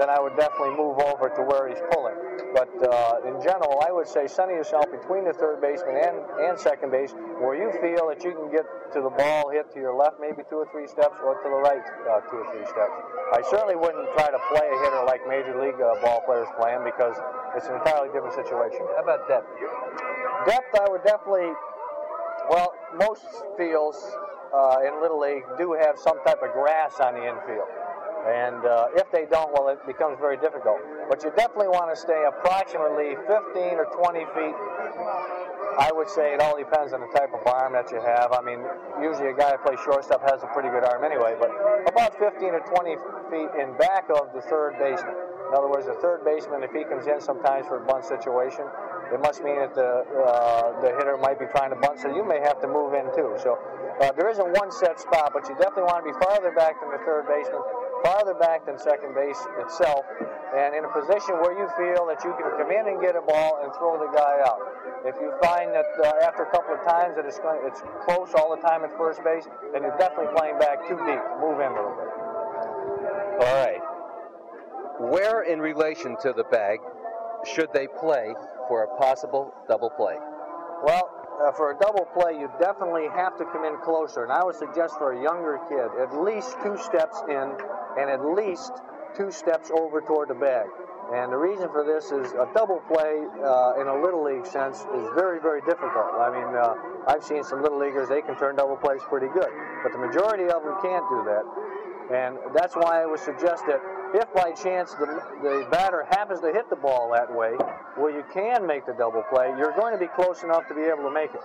then 0.00 0.08
I 0.08 0.18
would 0.18 0.36
definitely 0.36 0.76
move 0.80 0.96
over 0.98 1.28
to 1.28 1.42
where 1.44 1.68
he's 1.68 1.80
pulling. 1.92 2.16
But 2.56 2.72
uh, 2.82 3.28
in 3.28 3.36
general, 3.44 3.84
I 3.84 3.92
would 3.92 4.08
say 4.08 4.26
center 4.26 4.56
yourself 4.56 4.88
between 4.90 5.28
the 5.28 5.36
third 5.36 5.60
baseman 5.60 6.00
and, 6.00 6.16
and 6.40 6.58
second 6.58 6.90
base, 6.90 7.12
where 7.38 7.54
you 7.54 7.70
feel 7.78 8.08
that 8.08 8.24
you 8.24 8.32
can 8.32 8.50
get 8.50 8.64
to 8.96 9.04
the 9.04 9.12
ball 9.12 9.52
hit 9.52 9.70
to 9.74 9.78
your 9.78 9.94
left, 9.94 10.18
maybe 10.18 10.42
two 10.48 10.56
or 10.56 10.68
three 10.72 10.88
steps, 10.88 11.14
or 11.22 11.36
to 11.44 11.46
the 11.46 11.60
right, 11.62 11.84
uh, 12.10 12.24
two 12.32 12.42
or 12.42 12.46
three 12.50 12.64
steps. 12.66 12.96
I 13.36 13.44
certainly 13.46 13.76
wouldn't 13.76 14.08
try 14.16 14.32
to 14.32 14.40
play 14.50 14.66
a 14.66 14.76
hitter 14.82 15.04
like 15.06 15.22
major 15.28 15.54
league 15.60 15.78
uh, 15.78 16.00
ball 16.02 16.24
players 16.26 16.48
playing 16.58 16.82
because 16.82 17.14
it's 17.54 17.68
an 17.68 17.76
entirely 17.78 18.08
different 18.10 18.34
situation. 18.34 18.82
How 18.96 19.04
about 19.04 19.28
depth? 19.28 19.46
Depth, 20.48 20.72
I 20.80 20.90
would 20.90 21.04
definitely. 21.04 21.52
Well, 22.48 22.74
most 22.98 23.24
fields 23.56 23.98
uh, 24.54 24.78
in 24.86 25.00
Little 25.00 25.20
League 25.20 25.44
do 25.58 25.72
have 25.72 25.98
some 25.98 26.22
type 26.24 26.42
of 26.42 26.52
grass 26.52 26.98
on 27.00 27.14
the 27.14 27.22
infield. 27.22 27.68
And 28.20 28.60
uh, 28.66 28.92
if 29.00 29.10
they 29.10 29.24
don't, 29.24 29.48
well, 29.52 29.68
it 29.68 29.80
becomes 29.86 30.18
very 30.20 30.36
difficult. 30.36 30.76
But 31.08 31.24
you 31.24 31.32
definitely 31.32 31.72
want 31.72 31.88
to 31.88 31.96
stay 31.96 32.20
approximately 32.28 33.16
15 33.24 33.80
or 33.80 33.88
20 33.96 34.20
feet. 34.36 34.56
I 35.80 35.88
would 35.94 36.10
say 36.10 36.34
it 36.34 36.40
all 36.42 36.58
depends 36.58 36.92
on 36.92 37.00
the 37.00 37.08
type 37.16 37.32
of 37.32 37.40
arm 37.46 37.72
that 37.72 37.88
you 37.90 38.02
have. 38.02 38.36
I 38.36 38.42
mean, 38.42 38.60
usually 39.00 39.32
a 39.32 39.36
guy 39.36 39.56
that 39.56 39.64
plays 39.64 39.80
shortstop 39.80 40.20
has 40.28 40.42
a 40.42 40.50
pretty 40.52 40.68
good 40.68 40.84
arm 40.84 41.00
anyway, 41.04 41.38
but 41.40 41.48
about 41.88 42.12
15 42.18 42.52
or 42.52 42.60
20 42.60 42.96
feet 43.32 43.50
in 43.56 43.72
back 43.78 44.10
of 44.12 44.34
the 44.34 44.42
third 44.52 44.76
baseman. 44.76 45.16
In 45.48 45.56
other 45.56 45.70
words, 45.70 45.86
the 45.86 45.98
third 45.98 46.22
baseman, 46.22 46.62
if 46.62 46.70
he 46.70 46.84
comes 46.84 47.06
in 47.06 47.18
sometimes 47.20 47.66
for 47.66 47.80
a 47.80 47.84
bunt 47.86 48.04
situation, 48.04 48.68
it 49.12 49.20
must 49.20 49.42
mean 49.42 49.58
that 49.58 49.74
the 49.74 50.06
uh, 50.06 50.80
the 50.80 50.94
hitter 50.94 51.18
might 51.18 51.38
be 51.38 51.46
trying 51.50 51.70
to 51.70 51.78
bunt, 51.82 51.98
so 51.98 52.08
you 52.14 52.22
may 52.22 52.38
have 52.40 52.60
to 52.62 52.68
move 52.68 52.94
in 52.94 53.10
too. 53.14 53.34
So 53.42 53.58
uh, 54.00 54.12
there 54.14 54.30
isn't 54.30 54.48
one 54.54 54.70
set 54.70 55.00
spot, 55.00 55.34
but 55.34 55.48
you 55.50 55.54
definitely 55.58 55.90
want 55.90 56.06
to 56.06 56.14
be 56.14 56.16
farther 56.22 56.54
back 56.54 56.78
than 56.78 56.94
the 56.94 57.02
third 57.02 57.26
baseman, 57.26 57.60
farther 58.06 58.34
back 58.38 58.64
than 58.66 58.78
second 58.78 59.14
base 59.14 59.38
itself, 59.58 60.06
and 60.54 60.74
in 60.78 60.86
a 60.86 60.92
position 60.94 61.42
where 61.42 61.58
you 61.58 61.66
feel 61.74 62.06
that 62.06 62.22
you 62.22 62.30
can 62.38 62.48
come 62.54 62.70
in 62.70 62.86
and 62.86 63.02
get 63.02 63.18
a 63.18 63.24
ball 63.26 63.60
and 63.66 63.74
throw 63.74 63.98
the 63.98 64.10
guy 64.14 64.40
out. 64.46 64.62
If 65.02 65.16
you 65.18 65.32
find 65.42 65.72
that 65.74 65.88
uh, 65.98 66.26
after 66.26 66.44
a 66.44 66.50
couple 66.50 66.74
of 66.74 66.84
times 66.84 67.16
that 67.16 67.24
it's, 67.24 67.38
going, 67.38 67.60
it's 67.64 67.82
close 68.04 68.30
all 68.36 68.54
the 68.54 68.60
time 68.60 68.84
at 68.84 68.94
first 68.96 69.24
base, 69.24 69.48
then 69.72 69.82
you're 69.82 69.96
definitely 69.96 70.30
playing 70.36 70.58
back 70.58 70.86
too 70.86 70.98
deep. 71.08 71.24
Move 71.40 71.58
in 71.58 71.72
a 71.72 71.74
little 71.74 71.96
bit. 71.96 72.10
All 73.42 73.56
right. 73.64 73.80
Where 75.00 75.42
in 75.42 75.58
relation 75.60 76.16
to 76.20 76.34
the 76.36 76.44
bag 76.44 76.80
should 77.44 77.72
they 77.72 77.86
play 77.86 78.34
for 78.68 78.84
a 78.84 78.96
possible 78.98 79.52
double 79.68 79.90
play? 79.90 80.16
Well, 80.84 81.10
uh, 81.40 81.52
for 81.52 81.72
a 81.72 81.78
double 81.78 82.06
play, 82.12 82.38
you 82.38 82.50
definitely 82.60 83.08
have 83.16 83.36
to 83.38 83.44
come 83.46 83.64
in 83.64 83.76
closer. 83.78 84.24
And 84.24 84.32
I 84.32 84.44
would 84.44 84.56
suggest 84.56 84.98
for 84.98 85.12
a 85.12 85.22
younger 85.22 85.58
kid, 85.68 85.88
at 86.00 86.12
least 86.20 86.56
two 86.62 86.76
steps 86.76 87.16
in 87.28 87.56
and 87.98 88.10
at 88.10 88.24
least 88.24 88.72
two 89.16 89.30
steps 89.30 89.70
over 89.70 90.00
toward 90.00 90.28
the 90.28 90.34
bag. 90.34 90.66
And 91.12 91.32
the 91.32 91.36
reason 91.36 91.66
for 91.74 91.82
this 91.82 92.12
is 92.12 92.30
a 92.38 92.46
double 92.54 92.78
play 92.86 93.26
uh, 93.42 93.80
in 93.82 93.88
a 93.90 93.96
little 93.98 94.22
league 94.22 94.46
sense 94.46 94.86
is 94.94 95.06
very, 95.18 95.40
very 95.40 95.60
difficult. 95.62 96.14
I 96.14 96.30
mean, 96.30 96.54
uh, 96.54 96.74
I've 97.10 97.24
seen 97.24 97.42
some 97.42 97.62
little 97.62 97.80
leaguers, 97.80 98.08
they 98.08 98.22
can 98.22 98.38
turn 98.38 98.54
double 98.54 98.76
plays 98.76 99.00
pretty 99.08 99.26
good. 99.34 99.50
But 99.82 99.90
the 99.90 99.98
majority 99.98 100.44
of 100.44 100.62
them 100.62 100.78
can't 100.78 101.02
do 101.10 101.26
that. 101.26 101.42
And 102.10 102.38
that's 102.54 102.74
why 102.74 103.02
I 103.02 103.06
would 103.06 103.20
suggest 103.20 103.64
that 103.66 103.80
if 104.14 104.26
by 104.34 104.50
chance 104.50 104.92
the, 104.94 105.06
the 105.42 105.68
batter 105.70 106.04
happens 106.10 106.40
to 106.40 106.52
hit 106.52 106.68
the 106.68 106.76
ball 106.76 107.12
that 107.14 107.32
way, 107.32 107.54
where 107.94 108.10
you 108.10 108.24
can 108.34 108.66
make 108.66 108.84
the 108.84 108.94
double 108.94 109.22
play, 109.30 109.54
you're 109.56 109.74
going 109.78 109.92
to 109.92 109.98
be 109.98 110.08
close 110.08 110.42
enough 110.42 110.66
to 110.68 110.74
be 110.74 110.82
able 110.82 111.04
to 111.04 111.14
make 111.14 111.30
it. 111.30 111.42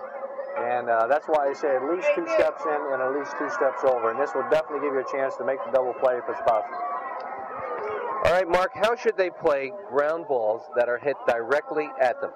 And 0.58 0.88
uh, 0.88 1.06
that's 1.06 1.26
why 1.26 1.48
I 1.48 1.52
say 1.52 1.76
at 1.76 1.84
least 1.84 2.08
two 2.14 2.26
steps 2.34 2.62
in 2.64 2.80
and 2.90 3.02
at 3.02 3.12
least 3.14 3.32
two 3.38 3.50
steps 3.50 3.84
over. 3.84 4.10
And 4.10 4.18
this 4.18 4.34
will 4.34 4.48
definitely 4.50 4.88
give 4.88 4.94
you 4.94 5.04
a 5.06 5.12
chance 5.12 5.36
to 5.36 5.44
make 5.44 5.58
the 5.64 5.70
double 5.70 5.94
play 5.94 6.16
if 6.16 6.24
it's 6.28 6.40
possible. 6.42 6.80
All 8.24 8.32
right, 8.32 8.48
Mark, 8.48 8.72
how 8.74 8.96
should 8.96 9.16
they 9.16 9.30
play 9.30 9.70
ground 9.88 10.26
balls 10.26 10.62
that 10.74 10.88
are 10.88 10.98
hit 10.98 11.14
directly 11.28 11.88
at 12.00 12.20
them? 12.20 12.32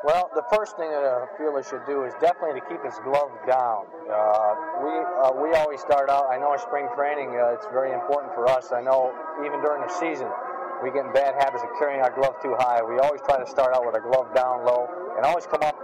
Well, 0.00 0.32
the 0.32 0.44
first 0.48 0.80
thing 0.80 0.88
that 0.88 1.04
a 1.04 1.28
fielder 1.36 1.60
should 1.60 1.84
do 1.84 2.08
is 2.08 2.16
definitely 2.24 2.56
to 2.60 2.64
keep 2.72 2.80
his 2.80 2.96
glove 3.04 3.36
down. 3.44 3.84
Uh, 4.08 4.80
we 4.80 4.92
uh, 4.96 5.32
we 5.36 5.52
always 5.60 5.84
start 5.84 6.08
out. 6.08 6.24
I 6.32 6.40
know 6.40 6.56
in 6.56 6.58
spring 6.58 6.88
training 6.96 7.36
uh, 7.36 7.52
it's 7.52 7.68
very 7.68 7.92
important 7.92 8.32
for 8.32 8.48
us. 8.48 8.72
I 8.72 8.80
know 8.80 9.12
even 9.44 9.60
during 9.60 9.84
the 9.84 9.92
season 9.92 10.24
we 10.80 10.88
get 10.88 11.04
in 11.04 11.12
bad 11.12 11.36
habits 11.36 11.60
of 11.60 11.68
carrying 11.76 12.00
our 12.00 12.08
glove 12.16 12.40
too 12.40 12.56
high. 12.56 12.80
We 12.80 12.96
always 12.96 13.20
try 13.28 13.36
to 13.36 13.44
start 13.44 13.76
out 13.76 13.84
with 13.84 13.92
a 13.92 14.00
glove 14.00 14.32
down 14.32 14.64
low 14.64 14.88
and 15.20 15.26
always 15.28 15.44
come 15.44 15.60
up 15.60 15.76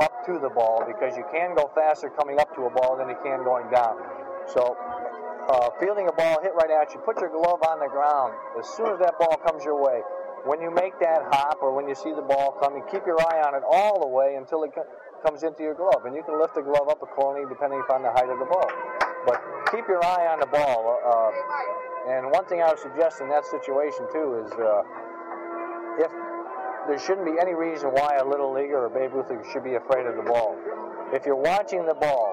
up 0.00 0.24
to 0.24 0.40
the 0.40 0.48
ball 0.48 0.80
because 0.88 1.12
you 1.12 1.28
can 1.28 1.52
go 1.52 1.68
faster 1.76 2.08
coming 2.08 2.40
up 2.40 2.56
to 2.56 2.64
a 2.64 2.70
ball 2.72 2.96
than 2.96 3.12
you 3.12 3.18
can 3.22 3.44
going 3.44 3.68
down. 3.68 4.00
So. 4.48 4.76
Uh, 5.48 5.68
fielding 5.80 6.06
a 6.06 6.12
ball 6.12 6.38
hit 6.42 6.52
right 6.54 6.70
at 6.70 6.94
you, 6.94 7.00
put 7.00 7.18
your 7.18 7.30
glove 7.30 7.58
on 7.66 7.80
the 7.80 7.88
ground. 7.88 8.32
As 8.60 8.68
soon 8.68 8.86
as 8.92 9.00
that 9.00 9.18
ball 9.18 9.34
comes 9.42 9.64
your 9.64 9.74
way, 9.82 9.98
when 10.44 10.60
you 10.60 10.70
make 10.70 10.98
that 11.00 11.22
hop 11.32 11.58
or 11.62 11.74
when 11.74 11.88
you 11.88 11.94
see 11.94 12.12
the 12.12 12.22
ball 12.22 12.56
coming, 12.60 12.82
keep 12.90 13.06
your 13.06 13.20
eye 13.20 13.42
on 13.44 13.54
it 13.54 13.62
all 13.66 14.00
the 14.00 14.08
way 14.08 14.36
until 14.36 14.64
it 14.64 14.72
comes 15.24 15.42
into 15.42 15.62
your 15.62 15.74
glove. 15.74 16.04
And 16.04 16.14
you 16.14 16.22
can 16.22 16.40
lift 16.40 16.54
the 16.54 16.62
glove 16.62 16.88
up 16.88 17.02
accordingly 17.02 17.48
depending 17.48 17.80
upon 17.80 18.02
the 18.02 18.10
height 18.10 18.28
of 18.28 18.38
the 18.38 18.48
ball. 18.48 18.70
But 19.26 19.42
keep 19.70 19.86
your 19.88 20.04
eye 20.04 20.32
on 20.32 20.40
the 20.40 20.48
ball. 20.48 21.00
Uh, 21.04 22.10
and 22.10 22.30
one 22.32 22.46
thing 22.46 22.62
I 22.62 22.70
would 22.70 22.78
suggest 22.80 23.20
in 23.20 23.28
that 23.28 23.44
situation 23.44 24.08
too 24.12 24.44
is 24.46 24.52
uh, 24.56 24.82
if 26.00 26.10
there 26.88 26.98
shouldn't 26.98 27.26
be 27.26 27.36
any 27.40 27.54
reason 27.54 27.90
why 27.90 28.16
a 28.16 28.24
little 28.24 28.52
leaguer 28.52 28.86
or 28.86 28.88
Babe 28.88 29.12
Ruth 29.12 29.28
should 29.52 29.64
be 29.64 29.74
afraid 29.74 30.06
of 30.06 30.16
the 30.16 30.22
ball. 30.22 30.56
If 31.12 31.26
you're 31.26 31.36
watching 31.36 31.84
the 31.84 31.94
ball, 31.94 32.29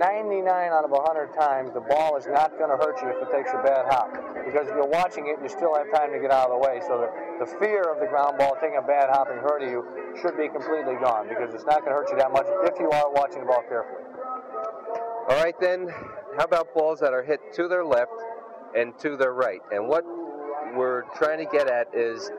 99 0.00 0.48
out 0.48 0.82
of 0.82 0.90
100 0.90 1.36
times, 1.36 1.76
the 1.76 1.84
ball 1.84 2.16
is 2.16 2.24
not 2.24 2.56
going 2.56 2.72
to 2.72 2.80
hurt 2.80 2.96
you 3.04 3.12
if 3.12 3.20
it 3.20 3.28
takes 3.28 3.52
a 3.52 3.60
bad 3.60 3.84
hop. 3.92 4.08
Because 4.48 4.64
if 4.64 4.72
you're 4.72 4.88
watching 4.88 5.28
it, 5.28 5.36
you 5.44 5.48
still 5.52 5.76
have 5.76 5.92
time 5.92 6.10
to 6.10 6.18
get 6.18 6.32
out 6.32 6.48
of 6.48 6.56
the 6.56 6.62
way. 6.64 6.80
So 6.88 7.04
the, 7.04 7.44
the 7.44 7.48
fear 7.60 7.84
of 7.84 8.00
the 8.00 8.08
ground 8.08 8.40
ball 8.40 8.56
taking 8.56 8.80
a 8.80 8.86
bad 8.86 9.12
hop 9.12 9.28
and 9.28 9.38
hurting 9.44 9.68
you 9.68 9.84
should 10.16 10.40
be 10.40 10.48
completely 10.48 10.96
gone 11.04 11.28
because 11.28 11.52
it's 11.52 11.68
not 11.68 11.84
going 11.84 11.92
to 11.92 12.00
hurt 12.00 12.08
you 12.08 12.16
that 12.16 12.32
much 12.32 12.48
if 12.64 12.80
you 12.80 12.88
are 12.88 13.12
watching 13.12 13.44
the 13.44 13.46
ball 13.46 13.60
carefully. 13.68 14.00
All 15.28 15.36
right, 15.36 15.54
then, 15.60 15.92
how 16.36 16.48
about 16.48 16.72
balls 16.72 16.98
that 17.00 17.12
are 17.12 17.22
hit 17.22 17.52
to 17.60 17.68
their 17.68 17.84
left 17.84 18.16
and 18.74 18.98
to 19.04 19.18
their 19.20 19.34
right? 19.36 19.60
And 19.70 19.86
what 19.86 20.04
we're 20.74 21.04
trying 21.14 21.44
to 21.44 21.50
get 21.52 21.68
at 21.68 21.92
is 21.92 22.32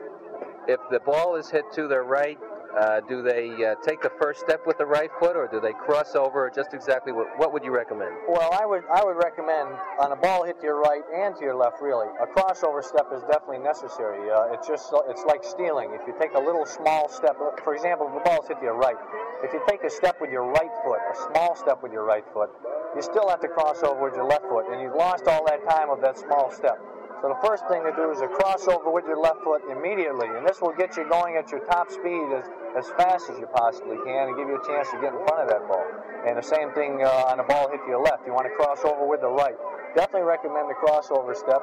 if 0.66 0.80
the 0.90 0.98
ball 0.98 1.36
is 1.36 1.48
hit 1.48 1.64
to 1.74 1.86
their 1.86 2.02
right, 2.02 2.38
uh, 2.78 3.00
do 3.08 3.22
they 3.22 3.52
uh, 3.64 3.74
take 3.84 4.00
the 4.00 4.12
first 4.20 4.40
step 4.40 4.66
with 4.66 4.78
the 4.78 4.86
right 4.86 5.10
foot, 5.20 5.36
or 5.36 5.46
do 5.46 5.60
they 5.60 5.72
cross 5.72 6.14
over? 6.14 6.46
Or 6.46 6.50
just 6.50 6.72
exactly 6.72 7.12
what, 7.12 7.26
what 7.38 7.52
would 7.52 7.64
you 7.64 7.70
recommend? 7.70 8.12
Well, 8.28 8.50
I 8.52 8.64
would 8.64 8.82
I 8.92 9.04
would 9.04 9.16
recommend 9.16 9.76
on 10.00 10.12
a 10.12 10.16
ball 10.16 10.44
hit 10.44 10.58
to 10.60 10.64
your 10.64 10.80
right 10.80 11.02
and 11.14 11.36
to 11.36 11.42
your 11.42 11.54
left. 11.54 11.82
Really, 11.82 12.08
a 12.20 12.26
crossover 12.26 12.82
step 12.82 13.08
is 13.14 13.22
definitely 13.22 13.58
necessary. 13.58 14.30
Uh, 14.30 14.52
it's 14.52 14.66
just 14.66 14.92
it's 15.08 15.24
like 15.24 15.44
stealing. 15.44 15.90
If 15.92 16.06
you 16.06 16.14
take 16.18 16.34
a 16.34 16.40
little 16.40 16.64
small 16.64 17.08
step, 17.08 17.36
for 17.62 17.74
example, 17.74 18.08
the 18.08 18.20
ball 18.24 18.42
is 18.42 18.48
hit 18.48 18.58
to 18.58 18.64
your 18.64 18.76
right, 18.76 18.96
if 19.42 19.52
you 19.52 19.60
take 19.68 19.84
a 19.84 19.90
step 19.90 20.20
with 20.20 20.30
your 20.30 20.44
right 20.44 20.72
foot, 20.84 21.00
a 21.12 21.16
small 21.32 21.54
step 21.54 21.82
with 21.82 21.92
your 21.92 22.04
right 22.04 22.24
foot, 22.32 22.50
you 22.96 23.02
still 23.02 23.28
have 23.28 23.40
to 23.40 23.48
cross 23.48 23.82
over 23.82 24.04
with 24.04 24.14
your 24.14 24.28
left 24.28 24.46
foot, 24.48 24.66
and 24.70 24.80
you've 24.80 24.94
lost 24.94 25.26
all 25.26 25.44
that 25.46 25.60
time 25.68 25.90
of 25.90 26.00
that 26.00 26.18
small 26.18 26.50
step. 26.50 26.78
So 27.22 27.30
the 27.30 27.38
first 27.46 27.62
thing 27.70 27.86
to 27.86 27.94
do 27.94 28.10
is 28.10 28.18
to 28.18 28.26
cross 28.26 28.66
over 28.66 28.90
with 28.90 29.06
your 29.06 29.16
left 29.16 29.46
foot 29.46 29.62
immediately, 29.70 30.26
and 30.26 30.42
this 30.42 30.60
will 30.60 30.74
get 30.74 30.96
you 30.98 31.06
going 31.06 31.38
at 31.38 31.54
your 31.54 31.62
top 31.70 31.86
speed 31.86 32.34
as, 32.34 32.50
as 32.74 32.90
fast 32.98 33.30
as 33.30 33.38
you 33.38 33.46
possibly 33.54 33.94
can 34.02 34.26
and 34.26 34.36
give 34.36 34.50
you 34.50 34.58
a 34.58 34.66
chance 34.66 34.90
to 34.90 34.98
get 34.98 35.14
in 35.14 35.22
front 35.30 35.46
of 35.46 35.48
that 35.48 35.62
ball. 35.70 35.86
And 36.26 36.34
the 36.34 36.42
same 36.42 36.74
thing 36.74 36.98
uh, 36.98 37.30
on 37.30 37.38
a 37.38 37.46
ball 37.46 37.70
hit 37.70 37.78
to 37.78 37.86
your 37.86 38.02
left. 38.02 38.26
You 38.26 38.34
want 38.34 38.50
to 38.50 38.54
cross 38.58 38.82
over 38.82 39.06
with 39.06 39.22
the 39.22 39.30
right. 39.30 39.54
Definitely 39.94 40.26
recommend 40.26 40.66
the 40.66 40.74
crossover 40.74 41.30
step 41.38 41.62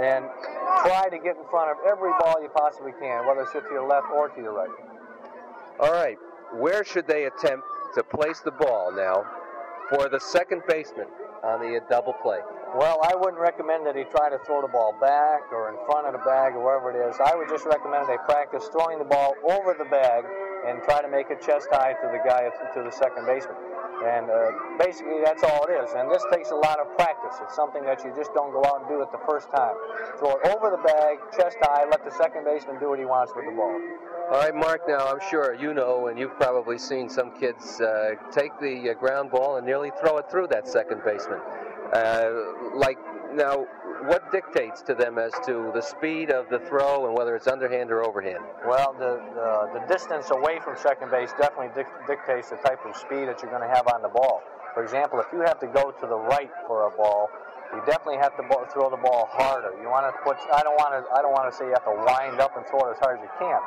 and 0.00 0.24
try 0.88 1.04
to 1.12 1.20
get 1.20 1.36
in 1.36 1.44
front 1.52 1.68
of 1.68 1.76
every 1.84 2.16
ball 2.24 2.40
you 2.40 2.48
possibly 2.56 2.92
can, 2.96 3.28
whether 3.28 3.42
it's 3.42 3.52
hit 3.52 3.68
to 3.68 3.76
your 3.76 3.86
left 3.86 4.08
or 4.08 4.32
to 4.32 4.40
your 4.40 4.56
right. 4.56 4.72
All 5.80 5.92
right, 5.92 6.16
where 6.56 6.82
should 6.82 7.06
they 7.06 7.28
attempt 7.28 7.68
to 7.92 8.02
place 8.02 8.40
the 8.40 8.52
ball 8.52 8.90
now 8.90 9.20
for 9.92 10.08
the 10.08 10.18
second 10.18 10.62
baseman 10.66 11.08
on 11.44 11.60
the 11.60 11.78
double 11.90 12.14
play? 12.24 12.40
Well, 12.72 13.04
I 13.04 13.14
wouldn't 13.14 13.40
recommend 13.40 13.84
that 13.84 13.96
he 13.96 14.04
try 14.04 14.30
to 14.30 14.38
throw 14.48 14.62
the 14.62 14.72
ball 14.72 14.96
back 14.98 15.52
or 15.52 15.68
in 15.68 15.76
front 15.84 16.06
of 16.08 16.16
the 16.16 16.24
bag 16.24 16.56
or 16.56 16.64
wherever 16.64 16.88
it 16.88 16.96
is. 16.96 17.20
I 17.20 17.36
would 17.36 17.48
just 17.48 17.66
recommend 17.66 18.08
they 18.08 18.16
practice 18.24 18.64
throwing 18.72 18.98
the 18.98 19.04
ball 19.04 19.34
over 19.44 19.76
the 19.76 19.84
bag 19.84 20.24
and 20.64 20.80
try 20.82 21.02
to 21.02 21.08
make 21.08 21.28
it 21.28 21.44
chest 21.44 21.68
high 21.70 21.92
to 21.92 22.06
the 22.08 22.24
guy 22.24 22.48
to 22.48 22.80
the 22.80 22.90
second 22.90 23.26
baseman. 23.26 23.60
And 24.08 24.30
uh, 24.30 24.80
basically, 24.80 25.20
that's 25.22 25.44
all 25.44 25.68
it 25.68 25.84
is. 25.84 25.92
And 25.92 26.10
this 26.10 26.24
takes 26.32 26.50
a 26.50 26.56
lot 26.56 26.80
of 26.80 26.88
practice. 26.96 27.36
It's 27.44 27.54
something 27.54 27.84
that 27.84 28.02
you 28.04 28.12
just 28.16 28.32
don't 28.32 28.56
go 28.56 28.64
out 28.64 28.80
and 28.80 28.88
do 28.88 29.02
it 29.02 29.12
the 29.12 29.20
first 29.28 29.52
time. 29.52 29.76
Throw 30.18 30.40
it 30.40 30.48
over 30.56 30.72
the 30.72 30.82
bag, 30.82 31.20
chest 31.36 31.60
high, 31.60 31.84
let 31.84 32.02
the 32.04 32.10
second 32.10 32.44
baseman 32.48 32.80
do 32.80 32.88
what 32.88 32.98
he 32.98 33.04
wants 33.04 33.32
with 33.36 33.44
the 33.44 33.52
ball. 33.52 33.76
All 34.32 34.40
right, 34.40 34.54
Mark, 34.54 34.88
now 34.88 35.12
I'm 35.12 35.20
sure 35.28 35.52
you 35.52 35.74
know, 35.74 36.08
and 36.08 36.18
you've 36.18 36.40
probably 36.40 36.78
seen 36.78 37.10
some 37.10 37.36
kids 37.36 37.80
uh, 37.82 38.16
take 38.32 38.58
the 38.60 38.90
uh, 38.90 38.94
ground 38.94 39.30
ball 39.30 39.56
and 39.56 39.66
nearly 39.66 39.92
throw 40.00 40.16
it 40.16 40.30
through 40.30 40.48
that 40.48 40.66
second 40.66 41.02
baseman. 41.04 41.40
Uh, 41.92 42.32
like 42.74 42.98
now, 43.34 43.66
what 44.08 44.30
dictates 44.32 44.82
to 44.82 44.94
them 44.94 45.18
as 45.18 45.32
to 45.44 45.70
the 45.74 45.80
speed 45.80 46.30
of 46.30 46.48
the 46.48 46.58
throw 46.60 47.06
and 47.06 47.16
whether 47.16 47.36
it's 47.36 47.46
underhand 47.46 47.90
or 47.90 48.04
overhand? 48.04 48.44
Well, 48.66 48.94
the 48.98 49.20
the, 49.34 49.80
the 49.80 49.86
distance 49.92 50.30
away 50.30 50.58
from 50.64 50.76
second 50.76 51.10
base 51.10 51.32
definitely 51.38 51.70
dic- 51.74 52.06
dictates 52.06 52.50
the 52.50 52.56
type 52.56 52.80
of 52.84 52.96
speed 52.96 53.28
that 53.28 53.42
you're 53.42 53.50
going 53.52 53.66
to 53.66 53.72
have 53.74 53.86
on 53.88 54.02
the 54.02 54.08
ball. 54.08 54.42
For 54.74 54.82
example, 54.82 55.20
if 55.20 55.26
you 55.32 55.40
have 55.40 55.60
to 55.60 55.66
go 55.66 55.92
to 55.92 56.06
the 56.06 56.16
right 56.16 56.50
for 56.66 56.88
a 56.88 56.90
ball, 56.96 57.28
you 57.74 57.80
definitely 57.84 58.20
have 58.20 58.36
to 58.36 58.44
throw 58.72 58.88
the 58.88 59.00
ball 59.00 59.28
harder. 59.32 59.72
You 59.80 59.88
want 59.88 60.08
to 60.08 60.16
put. 60.24 60.36
I 60.52 60.62
don't 60.62 60.76
want 60.76 60.96
to. 60.96 61.08
I 61.12 61.20
don't 61.20 61.32
want 61.32 61.52
to 61.52 61.56
say 61.56 61.64
you 61.64 61.76
have 61.76 61.84
to 61.84 61.96
wind 62.04 62.40
up 62.40 62.56
and 62.56 62.64
throw 62.68 62.88
it 62.88 62.96
as 62.96 63.00
hard 63.00 63.20
as 63.20 63.24
you 63.24 63.32
can, 63.36 63.60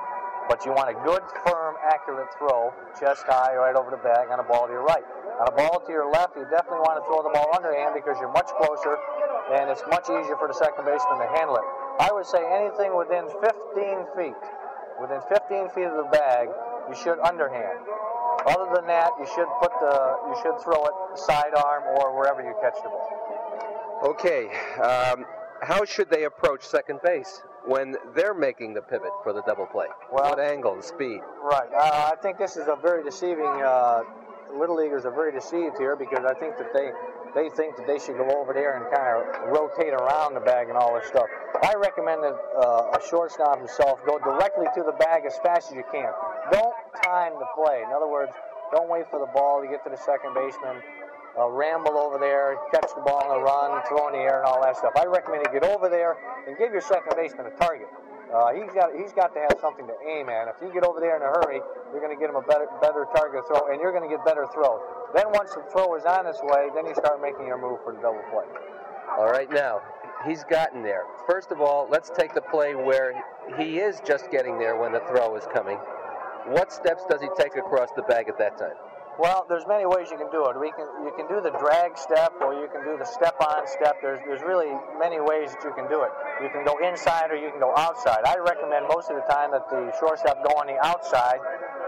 but 0.50 0.66
you 0.66 0.74
want 0.74 0.90
a 0.90 0.98
good, 1.06 1.22
firm, 1.46 1.76
accurate 1.94 2.30
throw, 2.38 2.74
chest 2.98 3.26
high, 3.26 3.54
right 3.54 3.76
over 3.76 3.90
the 3.90 4.02
bag 4.02 4.30
on 4.30 4.42
a 4.42 4.46
ball 4.46 4.66
to 4.66 4.74
your 4.74 4.86
right. 4.86 5.06
On 5.36 5.48
a 5.48 5.52
ball 5.52 5.84
to 5.84 5.92
your 5.92 6.08
left, 6.10 6.36
you 6.40 6.48
definitely 6.48 6.80
want 6.88 6.96
to 6.96 7.04
throw 7.12 7.20
the 7.20 7.34
ball 7.36 7.52
underhand 7.52 7.92
because 7.92 8.16
you're 8.24 8.32
much 8.32 8.48
closer 8.56 8.96
and 9.52 9.70
it's 9.70 9.84
much 9.92 10.08
easier 10.08 10.40
for 10.40 10.48
the 10.48 10.56
second 10.56 10.88
baseman 10.88 11.20
to 11.20 11.28
handle 11.36 11.60
it. 11.60 11.68
I 12.00 12.08
would 12.12 12.26
say 12.26 12.40
anything 12.40 12.96
within 12.96 13.28
15 13.44 14.16
feet, 14.16 14.44
within 14.96 15.20
15 15.28 15.76
feet 15.76 15.92
of 15.92 16.00
the 16.00 16.10
bag, 16.12 16.48
you 16.88 16.96
should 16.96 17.20
underhand. 17.20 17.84
Other 18.48 18.72
than 18.80 18.88
that, 18.88 19.12
you 19.20 19.28
should 19.28 19.48
put 19.60 19.76
the, 19.84 19.96
you 20.32 20.36
should 20.40 20.56
throw 20.64 20.80
it 20.88 20.96
sidearm 21.20 21.84
or 22.00 22.16
wherever 22.16 22.40
you 22.40 22.56
catch 22.64 22.80
the 22.80 22.90
ball. 22.90 24.16
Okay, 24.16 24.48
um, 24.80 25.26
how 25.62 25.84
should 25.84 26.10
they 26.10 26.24
approach 26.24 26.64
second 26.64 27.00
base 27.04 27.42
when 27.66 27.96
they're 28.16 28.34
making 28.34 28.74
the 28.74 28.82
pivot 28.82 29.12
for 29.24 29.34
the 29.34 29.42
double 29.44 29.66
play? 29.66 29.88
Well, 30.12 30.30
what 30.30 30.40
angle 30.40 30.74
and 30.74 30.84
speed? 30.84 31.20
Right. 31.42 31.68
Uh, 31.76 32.12
I 32.12 32.16
think 32.22 32.38
this 32.38 32.56
is 32.56 32.68
a 32.68 32.78
very 32.82 33.04
deceiving. 33.04 33.46
Uh, 33.46 34.04
little 34.54 34.76
leaguers 34.76 35.06
are 35.06 35.12
very 35.12 35.32
deceived 35.32 35.78
here 35.78 35.96
because 35.96 36.24
I 36.26 36.34
think 36.34 36.58
that 36.58 36.74
they 36.74 36.92
they 37.36 37.50
think 37.50 37.76
that 37.76 37.86
they 37.86 38.00
should 38.00 38.16
go 38.16 38.32
over 38.40 38.54
there 38.54 38.80
and 38.80 38.88
kind 38.96 39.12
of 39.12 39.52
rotate 39.52 39.92
around 39.92 40.36
the 40.36 40.40
bag 40.40 40.70
and 40.70 40.78
all 40.78 40.96
this 40.96 41.08
stuff. 41.08 41.28
I 41.64 41.74
recommend 41.76 42.24
that 42.24 42.38
uh, 42.56 42.96
a 42.96 43.00
shortstop 43.10 43.60
himself 43.60 44.00
go 44.08 44.18
directly 44.20 44.68
to 44.74 44.84
the 44.84 44.94
bag 44.94 45.28
as 45.28 45.36
fast 45.44 45.72
as 45.72 45.76
you 45.76 45.84
can. 45.92 46.08
Don't 46.52 46.76
time 47.04 47.34
the 47.36 47.48
play. 47.52 47.84
In 47.84 47.92
other 47.92 48.08
words, 48.08 48.32
don't 48.72 48.88
wait 48.88 49.10
for 49.12 49.20
the 49.20 49.28
ball 49.36 49.62
to 49.62 49.68
get 49.68 49.84
to 49.84 49.90
the 49.90 50.00
second 50.00 50.34
baseman. 50.34 50.80
Uh, 51.38 51.52
ramble 51.52 51.98
over 51.98 52.18
there, 52.18 52.56
catch 52.72 52.88
the 52.96 53.04
ball 53.04 53.20
on 53.20 53.28
the 53.28 53.44
run, 53.44 53.84
throw 53.92 54.08
in 54.08 54.14
the 54.14 54.24
air, 54.24 54.40
and 54.40 54.48
all 54.48 54.64
that 54.64 54.78
stuff. 54.78 54.96
I 54.96 55.04
recommend 55.04 55.44
you 55.44 55.60
get 55.60 55.68
over 55.68 55.90
there 55.90 56.16
and 56.48 56.58
give 56.58 56.72
your 56.72 56.80
second 56.80 57.12
baseman 57.18 57.48
a 57.48 57.56
target. 57.60 57.92
Uh, 58.34 58.52
he's 58.54 58.72
got 58.74 58.90
he's 58.98 59.14
got 59.14 59.34
to 59.34 59.40
have 59.40 59.58
something 59.62 59.86
to 59.86 59.94
aim 60.08 60.30
at. 60.30 60.48
If 60.50 60.56
you 60.62 60.74
get 60.74 60.84
over 60.84 61.00
there 61.00 61.16
in 61.16 61.22
a 61.22 61.32
hurry, 61.40 61.62
you're 61.92 62.02
going 62.02 62.14
to 62.14 62.20
get 62.20 62.30
him 62.30 62.36
a 62.36 62.42
better 62.42 62.68
better 62.82 63.06
target 63.16 63.46
throw, 63.48 63.72
and 63.72 63.80
you're 63.80 63.94
going 63.94 64.04
to 64.04 64.10
get 64.10 64.26
better 64.26 64.48
throws. 64.54 64.82
Then 65.14 65.30
once 65.32 65.54
the 65.54 65.64
throw 65.72 65.96
is 65.96 66.06
on 66.06 66.26
its 66.26 66.42
way, 66.42 66.70
then 66.74 66.86
you 66.86 66.96
start 66.96 67.22
making 67.22 67.46
your 67.48 67.62
move 67.62 67.80
for 67.84 67.94
the 67.94 68.02
double 68.02 68.24
play. 68.34 68.46
All 69.18 69.30
right, 69.30 69.50
now 69.50 69.82
he's 70.28 70.44
gotten 70.44 70.82
there. 70.82 71.04
First 71.28 71.52
of 71.52 71.62
all, 71.62 71.88
let's 71.90 72.10
take 72.10 72.34
the 72.34 72.42
play 72.42 72.76
where 72.76 73.14
he 73.58 73.80
is 73.80 74.02
just 74.06 74.32
getting 74.32 74.58
there 74.58 74.76
when 74.76 74.92
the 74.92 75.02
throw 75.08 75.36
is 75.36 75.46
coming. 75.54 75.78
What 76.48 76.72
steps 76.72 77.04
does 77.10 77.22
he 77.22 77.30
take 77.38 77.56
across 77.56 77.90
the 77.96 78.04
bag 78.04 78.28
at 78.28 78.38
that 78.40 78.58
time? 78.58 78.76
Well, 79.16 79.48
there's 79.48 79.64
many 79.64 79.86
ways 79.88 80.12
you 80.12 80.20
can 80.20 80.28
do 80.28 80.44
it. 80.52 80.60
We 80.60 80.76
can 80.76 80.92
you 81.08 81.12
can 81.16 81.24
do 81.32 81.40
the 81.40 81.56
drag 81.56 81.96
step, 81.96 82.36
or 82.44 82.52
you 82.52 82.68
can 82.68 82.84
do 82.84 83.00
the 83.00 83.08
step-on 83.08 83.64
step. 83.64 84.04
There's 84.04 84.20
there's 84.28 84.44
really 84.44 84.76
many 85.00 85.24
ways 85.24 85.56
that 85.56 85.64
you 85.64 85.72
can 85.72 85.88
do 85.88 86.04
it. 86.04 86.12
You 86.44 86.52
can 86.52 86.68
go 86.68 86.76
inside, 86.84 87.32
or 87.32 87.40
you 87.40 87.48
can 87.48 87.64
go 87.64 87.72
outside. 87.80 88.28
I 88.28 88.36
recommend 88.44 88.92
most 88.92 89.08
of 89.08 89.16
the 89.16 89.24
time 89.32 89.56
that 89.56 89.72
the 89.72 89.96
shortstop 90.04 90.44
go 90.44 90.60
on 90.60 90.68
the 90.68 90.76
outside 90.84 91.40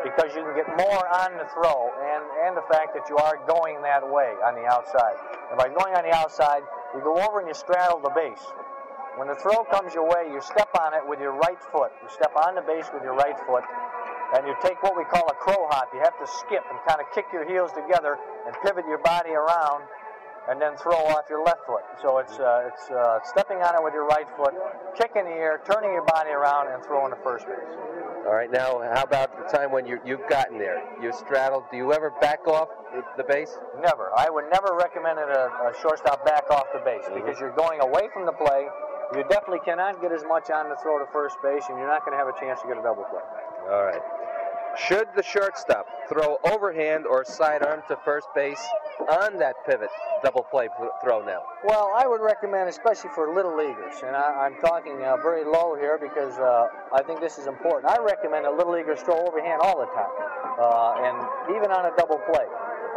because 0.07 0.31
you 0.39 0.43
can 0.47 0.55
get 0.55 0.71
more 0.79 1.03
on 1.19 1.35
the 1.35 1.43
throw, 1.51 1.91
and 1.99 2.23
and 2.47 2.55
the 2.55 2.63
fact 2.71 2.95
that 2.95 3.11
you 3.11 3.19
are 3.19 3.35
going 3.43 3.83
that 3.83 4.07
way 4.07 4.31
on 4.47 4.55
the 4.55 4.63
outside. 4.63 5.19
And 5.51 5.59
by 5.59 5.67
going 5.67 5.99
on 5.99 6.07
the 6.07 6.15
outside, 6.15 6.63
you 6.95 7.03
go 7.03 7.19
over 7.19 7.43
and 7.43 7.47
you 7.51 7.55
straddle 7.55 7.99
the 7.99 8.15
base. 8.15 8.43
When 9.19 9.27
the 9.27 9.35
throw 9.35 9.67
comes 9.67 9.91
your 9.91 10.07
way, 10.07 10.31
you 10.31 10.39
step 10.39 10.69
on 10.79 10.93
it 10.93 11.03
with 11.03 11.19
your 11.19 11.33
right 11.33 11.59
foot. 11.75 11.91
You 11.99 12.07
step 12.07 12.31
on 12.39 12.55
the 12.55 12.61
base 12.61 12.87
with 12.93 13.03
your 13.03 13.19
right 13.19 13.35
foot, 13.49 13.67
and 14.35 14.47
you 14.47 14.55
take 14.61 14.81
what 14.83 14.97
we 14.97 15.03
call 15.05 15.27
a 15.29 15.35
crow 15.35 15.67
hop. 15.69 15.89
You 15.93 15.99
have 16.03 16.17
to 16.19 16.27
skip 16.27 16.63
and 16.69 16.79
kind 16.87 16.99
of 16.99 17.07
kick 17.15 17.25
your 17.31 17.47
heels 17.47 17.71
together 17.71 18.17
and 18.45 18.55
pivot 18.63 18.85
your 18.87 18.99
body 18.99 19.31
around, 19.31 19.83
and 20.49 20.61
then 20.61 20.75
throw 20.77 20.95
off 21.11 21.27
your 21.29 21.43
left 21.43 21.65
foot. 21.67 21.83
So 22.01 22.19
it's 22.19 22.39
uh, 22.39 22.69
it's 22.71 22.89
uh, 22.89 23.19
stepping 23.23 23.57
on 23.57 23.75
it 23.75 23.83
with 23.83 23.93
your 23.93 24.07
right 24.07 24.27
foot, 24.35 24.55
kicking 24.95 25.25
the 25.25 25.35
air, 25.35 25.59
turning 25.69 25.91
your 25.91 26.05
body 26.05 26.31
around, 26.31 26.71
and 26.71 26.83
throwing 26.83 27.11
to 27.11 27.19
first 27.23 27.45
base. 27.45 27.75
All 28.25 28.35
right. 28.35 28.51
Now, 28.51 28.79
how 28.93 29.03
about 29.03 29.35
the 29.39 29.47
time 29.51 29.71
when 29.71 29.85
you 29.85 29.99
you've 30.05 30.27
gotten 30.29 30.57
there? 30.57 30.83
You 31.01 31.11
straddled. 31.13 31.63
Do 31.71 31.77
you 31.77 31.93
ever 31.93 32.11
back 32.19 32.47
off 32.47 32.69
the 33.15 33.23
base? 33.23 33.51
Never. 33.79 34.11
I 34.15 34.29
would 34.29 34.45
never 34.51 34.75
recommend 34.75 35.19
it 35.19 35.29
a, 35.29 35.71
a 35.71 35.73
shortstop 35.81 36.25
back 36.25 36.49
off 36.51 36.67
the 36.73 36.79
base 36.79 37.03
mm-hmm. 37.05 37.15
because 37.15 37.39
you're 37.39 37.55
going 37.55 37.79
away 37.81 38.09
from 38.13 38.25
the 38.25 38.33
play. 38.33 38.67
You 39.15 39.23
definitely 39.29 39.63
cannot 39.63 40.01
get 40.01 40.11
as 40.11 40.23
much 40.27 40.49
on 40.51 40.67
the 40.67 40.75
throw 40.83 40.99
to 40.99 41.07
first 41.13 41.37
base, 41.41 41.63
and 41.69 41.79
you're 41.79 41.87
not 41.87 42.03
going 42.03 42.11
to 42.11 42.19
have 42.19 42.27
a 42.27 42.37
chance 42.39 42.59
to 42.61 42.67
get 42.67 42.75
a 42.75 42.83
double 42.83 43.07
play. 43.07 43.23
All 43.69 43.83
right. 43.83 44.01
Should 44.87 45.07
the 45.15 45.23
shortstop 45.23 45.87
throw 46.07 46.37
overhand 46.45 47.07
or 47.07 47.25
sidearm 47.25 47.81
to 47.87 47.97
first 48.05 48.27
base 48.35 48.61
on 49.09 49.39
that 49.39 49.55
pivot 49.65 49.89
double 50.23 50.43
play 50.43 50.69
throw 51.03 51.25
now? 51.25 51.41
Well, 51.65 51.91
I 51.97 52.07
would 52.07 52.21
recommend, 52.21 52.69
especially 52.69 53.09
for 53.15 53.33
little 53.33 53.57
leaguers, 53.57 53.95
and 54.05 54.15
I, 54.15 54.45
am 54.45 54.61
talking 54.61 55.03
uh, 55.03 55.17
very 55.17 55.43
low 55.43 55.75
here 55.75 55.97
because 55.97 56.37
uh, 56.37 56.67
I 56.93 57.01
think 57.01 57.21
this 57.21 57.39
is 57.39 57.47
important. 57.47 57.91
I 57.91 58.01
recommend 58.01 58.45
that 58.45 58.55
little 58.55 58.73
leaguers 58.73 59.01
throw 59.01 59.25
overhand 59.25 59.61
all 59.61 59.79
the 59.79 59.89
time, 59.97 60.13
uh, 60.61 61.03
and 61.03 61.55
even 61.57 61.71
on 61.71 61.91
a 61.91 61.95
double 61.97 62.21
play. 62.31 62.45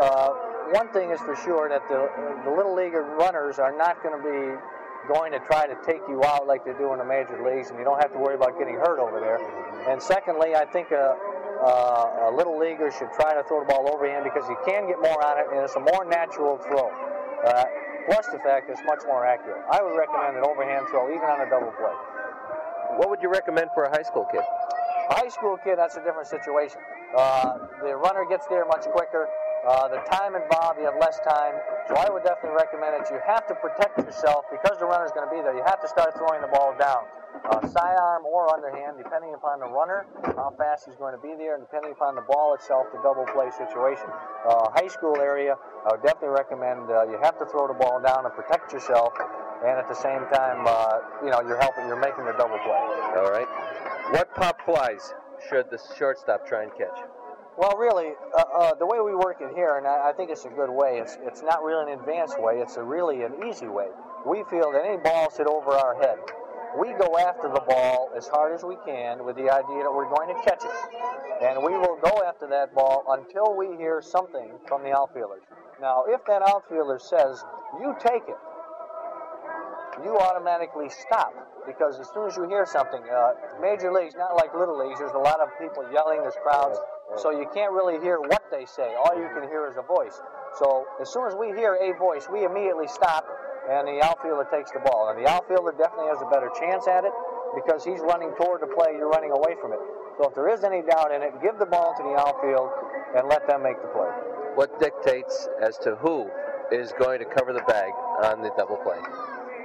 Uh, 0.00 0.28
one 0.72 0.88
thing 0.92 1.10
is 1.10 1.20
for 1.20 1.34
sure 1.34 1.68
that 1.68 1.82
the, 1.88 2.10
the 2.44 2.54
little 2.54 2.74
league 2.74 2.94
runners 2.94 3.58
are 3.58 3.76
not 3.76 4.02
going 4.02 4.14
to 4.14 4.22
be 4.22 4.60
going 5.08 5.32
to 5.32 5.40
try 5.40 5.66
to 5.66 5.76
take 5.86 6.02
you 6.08 6.22
out 6.24 6.46
like 6.46 6.64
they 6.64 6.72
do 6.74 6.92
in 6.92 6.98
the 6.98 7.04
major 7.04 7.40
leagues, 7.44 7.70
and 7.70 7.78
you 7.78 7.84
don't 7.84 8.00
have 8.00 8.12
to 8.12 8.18
worry 8.18 8.34
about 8.34 8.58
getting 8.58 8.76
hurt 8.76 8.98
over 8.98 9.20
there. 9.20 9.38
And 9.88 10.02
secondly, 10.02 10.54
I 10.54 10.64
think 10.64 10.92
uh, 10.92 11.14
uh, 11.60 12.30
a 12.30 12.32
little 12.32 12.58
leaguer 12.58 12.90
should 12.90 13.12
try 13.12 13.34
to 13.34 13.44
throw 13.44 13.60
the 13.60 13.68
ball 13.68 13.88
overhand 13.92 14.24
because 14.24 14.48
you 14.48 14.56
can 14.64 14.88
get 14.88 15.00
more 15.00 15.20
on 15.24 15.38
it 15.38 15.46
and 15.52 15.60
it's 15.60 15.76
a 15.76 15.80
more 15.80 16.04
natural 16.08 16.56
throw. 16.58 16.88
Uh, 17.44 17.64
plus 18.08 18.26
the 18.32 18.40
fact 18.40 18.68
it's 18.68 18.80
much 18.84 19.00
more 19.06 19.24
accurate. 19.26 19.60
I 19.70 19.82
would 19.82 19.96
recommend 19.96 20.36
an 20.36 20.44
overhand 20.44 20.86
throw 20.90 21.08
even 21.08 21.24
on 21.28 21.40
a 21.46 21.48
double 21.50 21.72
play. 21.76 21.92
What 22.96 23.08
would 23.08 23.22
you 23.22 23.30
recommend 23.30 23.70
for 23.72 23.84
a 23.84 23.90
high 23.90 24.02
school 24.02 24.26
kid? 24.32 24.42
A 25.10 25.14
high 25.14 25.28
school 25.28 25.56
kid, 25.62 25.78
that's 25.78 25.96
a 25.96 26.04
different 26.04 26.28
situation. 26.28 26.80
Uh, 27.16 27.58
the 27.82 27.96
runner 27.96 28.24
gets 28.28 28.46
there 28.46 28.64
much 28.64 28.84
quicker. 28.92 29.28
Uh, 29.60 29.88
the 29.88 30.00
time 30.08 30.34
involved, 30.34 30.80
you 30.80 30.86
have 30.88 30.96
less 31.00 31.20
time. 31.20 31.54
So 31.88 31.94
I 31.94 32.08
would 32.08 32.24
definitely 32.24 32.56
recommend 32.56 32.96
it. 32.96 33.08
You 33.12 33.20
have 33.26 33.46
to 33.48 33.54
protect 33.54 33.98
yourself 33.98 34.48
because 34.50 34.78
the 34.78 34.86
runner's 34.86 35.12
going 35.12 35.28
to 35.28 35.34
be 35.34 35.42
there. 35.42 35.52
You 35.52 35.64
have 35.66 35.80
to 35.82 35.88
start 35.88 36.16
throwing 36.16 36.40
the 36.40 36.48
ball 36.48 36.72
down. 36.80 37.04
Uh, 37.44 37.66
sidearm 37.68 38.24
or 38.26 38.52
underhand, 38.52 38.96
depending 38.98 39.34
upon 39.34 39.60
the 39.60 39.66
runner, 39.66 40.04
how 40.36 40.52
fast 40.58 40.86
he's 40.86 40.96
going 40.96 41.14
to 41.14 41.20
be 41.20 41.34
there, 41.38 41.54
and 41.54 41.62
depending 41.62 41.92
upon 41.92 42.14
the 42.14 42.24
ball 42.26 42.54
itself, 42.54 42.86
the 42.92 42.98
double 43.02 43.24
play 43.32 43.48
situation. 43.56 44.08
Uh, 44.48 44.68
high 44.74 44.88
school 44.88 45.16
area, 45.20 45.54
I 45.86 45.92
would 45.92 46.02
definitely 46.02 46.36
recommend 46.36 46.90
uh, 46.90 47.06
you 47.06 47.18
have 47.22 47.38
to 47.38 47.46
throw 47.46 47.68
the 47.68 47.78
ball 47.78 48.00
down 48.00 48.24
and 48.24 48.34
protect 48.34 48.72
yourself, 48.72 49.12
and 49.64 49.78
at 49.78 49.88
the 49.88 49.94
same 49.94 50.26
time, 50.32 50.66
uh, 50.66 50.98
you 51.22 51.30
know, 51.30 51.40
you're 51.40 51.60
helping, 51.60 51.86
you're 51.86 52.00
making 52.00 52.24
the 52.24 52.32
double 52.32 52.58
play. 52.66 52.82
All 53.16 53.30
right. 53.30 53.48
What 54.10 54.34
pop 54.34 54.60
flies 54.64 55.14
should 55.48 55.70
the 55.70 55.78
shortstop 55.96 56.46
try 56.46 56.64
and 56.64 56.72
catch? 56.76 56.98
Well, 57.60 57.76
really, 57.76 58.16
uh, 58.32 58.40
uh, 58.40 58.74
the 58.80 58.86
way 58.86 59.04
we 59.04 59.14
work 59.14 59.44
it 59.44 59.52
here, 59.54 59.76
and 59.76 59.86
I, 59.86 60.08
I, 60.08 60.12
think 60.16 60.30
it's 60.30 60.46
a 60.46 60.48
good 60.48 60.72
way. 60.72 60.96
It's 60.96 61.18
it's 61.20 61.42
not 61.42 61.62
really 61.62 61.92
an 61.92 62.00
advanced 62.00 62.40
way. 62.40 62.56
It's 62.56 62.78
a 62.78 62.82
really 62.82 63.20
an 63.20 63.36
easy 63.44 63.68
way. 63.68 63.88
We 64.24 64.44
feel 64.48 64.72
that 64.72 64.80
any 64.80 64.96
balls 64.96 65.36
hit 65.36 65.46
over 65.46 65.76
our 65.76 65.92
head, 66.00 66.16
we 66.80 66.96
go 66.96 67.20
after 67.20 67.52
the 67.52 67.60
ball 67.68 68.16
as 68.16 68.26
hard 68.28 68.56
as 68.56 68.64
we 68.64 68.80
can 68.88 69.26
with 69.26 69.36
the 69.36 69.52
idea 69.52 69.84
that 69.84 69.92
we're 69.92 70.08
going 70.08 70.32
to 70.32 70.40
catch 70.40 70.64
it, 70.64 70.72
and 71.44 71.60
we 71.60 71.76
will 71.76 72.00
go 72.00 72.24
after 72.24 72.48
that 72.48 72.72
ball 72.74 73.04
until 73.12 73.52
we 73.54 73.76
hear 73.76 74.00
something 74.00 74.56
from 74.66 74.82
the 74.82 74.96
outfielders. 74.96 75.44
Now, 75.82 76.04
if 76.08 76.24
that 76.32 76.40
outfielder 76.40 76.98
says 76.98 77.44
you 77.76 77.92
take 78.00 78.24
it, 78.24 78.40
you 80.00 80.16
automatically 80.16 80.88
stop 80.88 81.36
because 81.66 82.00
as 82.00 82.08
soon 82.14 82.26
as 82.26 82.36
you 82.36 82.48
hear 82.48 82.64
something, 82.64 83.04
uh, 83.04 83.32
major 83.60 83.92
leagues, 83.92 84.14
not 84.16 84.34
like 84.34 84.54
little 84.54 84.80
leagues, 84.80 84.98
there's 84.98 85.12
a 85.12 85.18
lot 85.18 85.40
of 85.40 85.52
people 85.60 85.84
yelling, 85.92 86.24
there's 86.24 86.40
crowds, 86.42 86.78
so 87.16 87.30
you 87.30 87.46
can't 87.54 87.72
really 87.72 87.98
hear 88.00 88.20
what 88.20 88.42
they 88.50 88.64
say. 88.64 88.94
All 88.94 89.16
you 89.16 89.28
can 89.34 89.48
hear 89.48 89.66
is 89.66 89.76
a 89.76 89.82
voice. 89.82 90.20
So 90.58 90.86
as 91.00 91.12
soon 91.12 91.26
as 91.26 91.34
we 91.34 91.48
hear 91.48 91.74
a 91.74 91.96
voice, 91.98 92.28
we 92.30 92.44
immediately 92.44 92.86
stop, 92.86 93.26
and 93.68 93.86
the 93.86 94.00
outfielder 94.02 94.46
takes 94.50 94.70
the 94.70 94.80
ball. 94.80 95.10
And 95.10 95.18
the 95.18 95.28
outfielder 95.28 95.74
definitely 95.76 96.08
has 96.08 96.22
a 96.22 96.30
better 96.30 96.50
chance 96.58 96.86
at 96.86 97.04
it 97.04 97.12
because 97.54 97.84
he's 97.84 98.00
running 98.00 98.30
toward 98.38 98.62
the 98.62 98.70
play, 98.70 98.94
you're 98.94 99.10
running 99.10 99.32
away 99.32 99.56
from 99.60 99.72
it. 99.72 99.80
So 100.18 100.28
if 100.28 100.34
there 100.34 100.48
is 100.48 100.62
any 100.64 100.82
doubt 100.82 101.10
in 101.12 101.22
it, 101.22 101.34
give 101.42 101.58
the 101.58 101.66
ball 101.66 101.94
to 101.96 102.02
the 102.02 102.14
outfield 102.14 102.70
and 103.16 103.28
let 103.28 103.46
them 103.46 103.62
make 103.62 103.80
the 103.82 103.88
play. 103.88 104.10
What 104.54 104.78
dictates 104.78 105.48
as 105.62 105.78
to 105.78 105.96
who 105.96 106.30
is 106.70 106.92
going 106.98 107.18
to 107.18 107.24
cover 107.24 107.52
the 107.52 107.62
bag 107.66 107.90
on 108.22 108.42
the 108.42 108.50
double 108.56 108.76
play? 108.76 108.98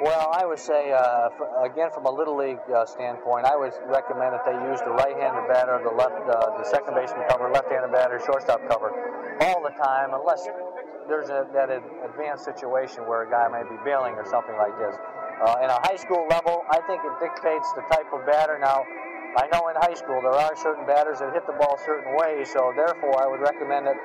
Well, 0.01 0.29
I 0.33 0.45
would 0.45 0.59
say, 0.59 0.91
uh, 0.91 1.29
for, 1.37 1.47
again, 1.63 1.89
from 1.93 2.05
a 2.05 2.11
little 2.11 2.35
league 2.35 2.59
uh, 2.67 2.85
standpoint, 2.85 3.45
I 3.45 3.55
would 3.55 3.71
recommend 3.87 4.35
that 4.35 4.43
they 4.43 4.57
use 4.67 4.79
the 4.83 4.91
right-handed 4.91 5.47
batter, 5.47 5.79
the 5.83 5.95
left, 5.95 6.19
uh, 6.27 6.57
the 6.59 6.67
second 6.67 6.95
baseman 6.95 7.23
cover, 7.29 7.49
left-handed 7.49 7.91
batter, 7.91 8.19
shortstop 8.19 8.59
cover, 8.67 8.91
all 9.39 9.63
the 9.63 9.71
time, 9.79 10.11
unless 10.11 10.47
there's 11.07 11.29
a, 11.29 11.47
that 11.53 11.71
advanced 11.71 12.43
situation 12.43 13.07
where 13.07 13.23
a 13.23 13.29
guy 13.29 13.47
may 13.47 13.63
be 13.63 13.79
bailing 13.85 14.15
or 14.19 14.25
something 14.27 14.57
like 14.57 14.75
this. 14.77 14.95
Uh, 15.39 15.63
in 15.63 15.69
a 15.69 15.79
high 15.87 15.97
school 15.97 16.27
level, 16.27 16.63
I 16.69 16.81
think 16.87 16.99
it 17.05 17.15
dictates 17.23 17.71
the 17.73 17.83
type 17.87 18.11
of 18.11 18.25
batter. 18.25 18.59
Now, 18.59 18.83
I 19.37 19.47
know 19.51 19.67
in 19.67 19.75
high 19.75 19.95
school 19.95 20.19
there 20.19 20.35
are 20.35 20.55
certain 20.55 20.85
batters 20.87 21.19
that 21.19 21.31
hit 21.31 21.47
the 21.47 21.55
ball 21.59 21.79
certain 21.83 22.15
ways, 22.15 22.51
so 22.51 22.71
therefore 22.75 23.15
I 23.21 23.27
would 23.27 23.39
recommend 23.39 23.87
that 23.87 23.99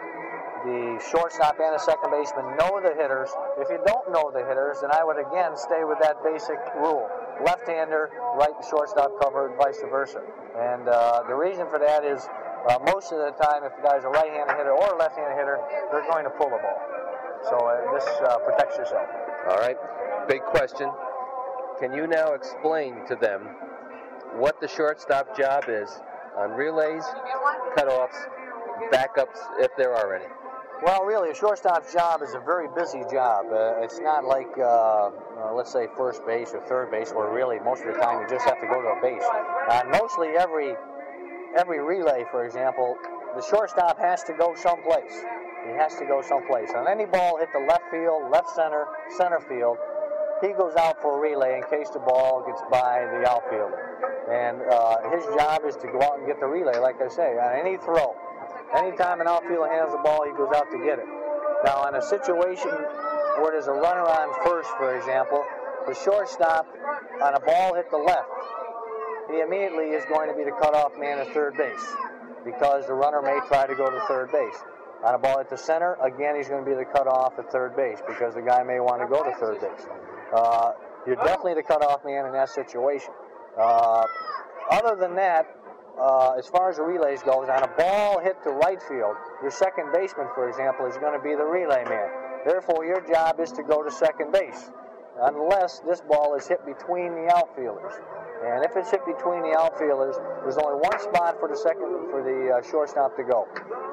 the 0.65 1.01
shortstop 1.11 1.57
and 1.61 1.75
the 1.75 1.83
second 1.83 2.11
baseman 2.11 2.57
know 2.61 2.81
the 2.81 2.93
hitters. 2.93 3.31
If 3.59 3.69
you 3.71 3.81
don't 3.87 4.13
know 4.13 4.31
the 4.31 4.45
hitters, 4.45 4.81
then 4.81 4.91
I 4.93 5.05
would 5.05 5.17
again 5.17 5.57
stay 5.57 5.85
with 5.85 5.99
that 6.01 6.23
basic 6.23 6.59
rule. 6.77 7.09
Left-hander, 7.45 8.11
right 8.37 8.57
shortstop 8.69 9.17
covered, 9.21 9.57
vice 9.57 9.81
versa. 9.89 10.21
And 10.59 10.89
uh, 10.89 11.25
the 11.29 11.35
reason 11.35 11.69
for 11.69 11.79
that 11.79 12.05
is 12.05 12.29
uh, 12.69 12.79
most 12.85 13.13
of 13.13 13.19
the 13.19 13.33
time, 13.41 13.65
if 13.65 13.73
the 13.77 13.83
guy's 13.83 14.05
a 14.05 14.13
right-handed 14.13 14.57
hitter 14.57 14.73
or 14.73 14.95
a 14.95 14.99
left-handed 14.99 15.33
hitter, 15.33 15.59
they're 15.91 16.05
going 16.11 16.25
to 16.25 16.35
pull 16.37 16.51
the 16.53 16.61
ball. 16.61 16.81
So 17.49 17.57
uh, 17.57 17.95
this 17.97 18.05
uh, 18.21 18.37
protects 18.45 18.77
yourself. 18.77 19.09
All 19.49 19.57
right. 19.57 19.77
Big 20.29 20.43
question. 20.43 20.91
Can 21.81 21.95
you 21.95 22.07
now 22.07 22.35
explain 22.35 23.07
to 23.09 23.17
them 23.17 23.49
what 24.37 24.61
the 24.61 24.69
shortstop 24.69 25.37
job 25.37 25.65
is 25.69 25.89
on 26.37 26.51
relays, 26.51 27.05
cutoffs, 27.77 28.29
backups, 28.93 29.41
if 29.59 29.71
there 29.79 29.95
are 29.95 30.15
any? 30.15 30.29
Well, 30.83 31.05
really, 31.05 31.29
a 31.29 31.35
shortstop's 31.35 31.93
job 31.93 32.23
is 32.23 32.33
a 32.33 32.41
very 32.41 32.67
busy 32.75 33.03
job. 33.13 33.53
Uh, 33.53 33.85
it's 33.85 34.01
not 34.01 34.25
like, 34.25 34.49
uh, 34.57 35.11
uh, 35.11 35.53
let's 35.53 35.71
say, 35.71 35.89
first 35.95 36.25
base 36.25 36.53
or 36.55 36.61
third 36.63 36.91
base, 36.91 37.13
where 37.13 37.31
really 37.31 37.61
most 37.61 37.85
of 37.85 37.93
the 37.93 38.01
time 38.01 38.23
you 38.23 38.29
just 38.29 38.47
have 38.49 38.59
to 38.63 38.67
go 38.67 38.81
to 38.81 38.89
a 38.89 39.01
base. 39.03 39.25
Uh, 39.69 39.83
mostly 39.93 40.29
every 40.39 40.73
every 41.55 41.81
relay, 41.81 42.25
for 42.31 42.47
example, 42.47 42.97
the 43.37 43.43
shortstop 43.43 43.99
has 43.99 44.23
to 44.25 44.33
go 44.33 44.55
someplace. 44.55 45.13
He 45.67 45.73
has 45.77 45.97
to 45.97 46.07
go 46.07 46.23
someplace. 46.23 46.71
On 46.75 46.89
any 46.89 47.05
ball 47.05 47.37
hit 47.37 47.53
the 47.53 47.61
left 47.61 47.85
field, 47.91 48.31
left 48.31 48.49
center, 48.49 48.87
center 49.19 49.41
field, 49.41 49.77
he 50.41 50.53
goes 50.57 50.75
out 50.77 51.03
for 51.03 51.19
a 51.19 51.21
relay 51.21 51.59
in 51.59 51.63
case 51.69 51.91
the 51.91 52.01
ball 52.01 52.43
gets 52.47 52.63
by 52.71 53.05
the 53.13 53.29
outfielder. 53.29 53.77
And 54.33 54.63
uh, 54.63 55.11
his 55.13 55.27
job 55.37 55.61
is 55.67 55.77
to 55.77 55.89
go 55.89 56.01
out 56.01 56.19
and 56.19 56.27
get 56.27 56.41
the 56.41 56.47
relay, 56.47 56.79
like 56.79 57.03
I 57.03 57.09
say, 57.09 57.37
on 57.37 57.61
any 57.61 57.77
throw. 57.77 58.17
Anytime 58.77 59.21
an 59.21 59.27
outfielder 59.27 59.71
hands 59.71 59.93
the 59.93 59.99
ball, 59.99 60.25
he 60.25 60.33
goes 60.37 60.55
out 60.55 60.71
to 60.71 60.79
get 60.79 60.99
it. 60.99 61.07
Now, 61.65 61.89
in 61.89 61.95
a 61.95 62.03
situation 62.03 62.71
where 63.41 63.53
there's 63.53 63.67
a 63.67 63.73
runner 63.73 64.07
on 64.07 64.45
first, 64.45 64.71
for 64.79 64.97
example, 64.97 65.45
the 65.87 65.95
shortstop 65.95 66.67
on 67.23 67.35
a 67.35 67.41
ball 67.41 67.75
hit 67.75 67.91
the 67.91 67.99
left, 67.99 68.29
he 69.31 69.41
immediately 69.41 69.91
is 69.91 70.05
going 70.07 70.29
to 70.29 70.37
be 70.37 70.45
the 70.45 70.53
cutoff 70.53 70.97
man 70.99 71.19
at 71.19 71.33
third 71.35 71.57
base 71.57 71.85
because 72.45 72.87
the 72.87 72.95
runner 72.95 73.23
may 73.23 73.39
try 73.49 73.67
to 73.67 73.75
go 73.75 73.91
to 73.91 74.01
third 74.09 74.31
base. 74.33 74.57
On 75.05 75.15
a 75.15 75.19
ball 75.19 75.41
at 75.41 75.49
the 75.49 75.57
center, 75.57 75.97
again, 76.03 76.37
he's 76.37 76.49
going 76.49 76.63
to 76.65 76.69
be 76.69 76.77
the 76.77 76.85
cutoff 76.85 77.39
at 77.39 77.51
third 77.51 77.75
base 77.75 77.99
because 78.07 78.35
the 78.35 78.43
guy 78.43 78.63
may 78.63 78.81
want 78.81 79.01
to 79.01 79.09
go 79.09 79.25
to 79.25 79.33
third 79.37 79.61
base. 79.61 79.87
Uh, 80.35 80.73
you're 81.07 81.17
definitely 81.17 81.55
the 81.55 81.63
cutoff 81.63 82.05
man 82.05 82.27
in 82.27 82.33
that 82.33 82.51
situation. 82.51 83.11
Uh, 83.59 84.05
other 84.71 84.97
than 84.97 85.17
that, 85.17 85.47
uh, 85.99 86.35
as 86.39 86.47
far 86.47 86.71
as 86.71 86.77
the 86.77 86.83
relays 86.83 87.23
goes, 87.23 87.49
on 87.49 87.63
a 87.63 87.69
ball 87.77 88.21
hit 88.21 88.43
to 88.45 88.51
right 88.51 88.81
field, 88.83 89.17
your 89.43 89.51
second 89.51 89.93
baseman, 89.93 90.29
for 90.35 90.49
example, 90.49 90.87
is 90.87 90.97
going 90.99 91.17
to 91.17 91.23
be 91.23 91.35
the 91.35 91.45
relay 91.45 91.85
man. 91.85 92.09
Therefore, 92.45 92.85
your 92.85 93.01
job 93.01 93.41
is 93.41 93.53
to 93.53 93.63
go 93.63 93.83
to 93.83 93.91
second 93.91 94.33
base, 94.33 94.71
unless 95.21 95.81
this 95.81 96.01
ball 96.01 96.35
is 96.35 96.47
hit 96.47 96.65
between 96.65 97.13
the 97.15 97.33
outfielders. 97.35 97.93
And 98.45 98.65
if 98.65 98.77
it's 98.77 98.91
hit 98.91 99.05
between 99.05 99.43
the 99.43 99.55
outfielders, 99.59 100.17
there's 100.43 100.57
only 100.57 100.81
one 100.81 100.99
spot 100.99 101.39
for 101.39 101.49
the 101.49 101.57
second 101.57 102.09
for 102.11 102.25
the 102.25 102.57
uh, 102.57 102.71
shortstop 102.71 103.17
to 103.17 103.25
go. 103.25 103.47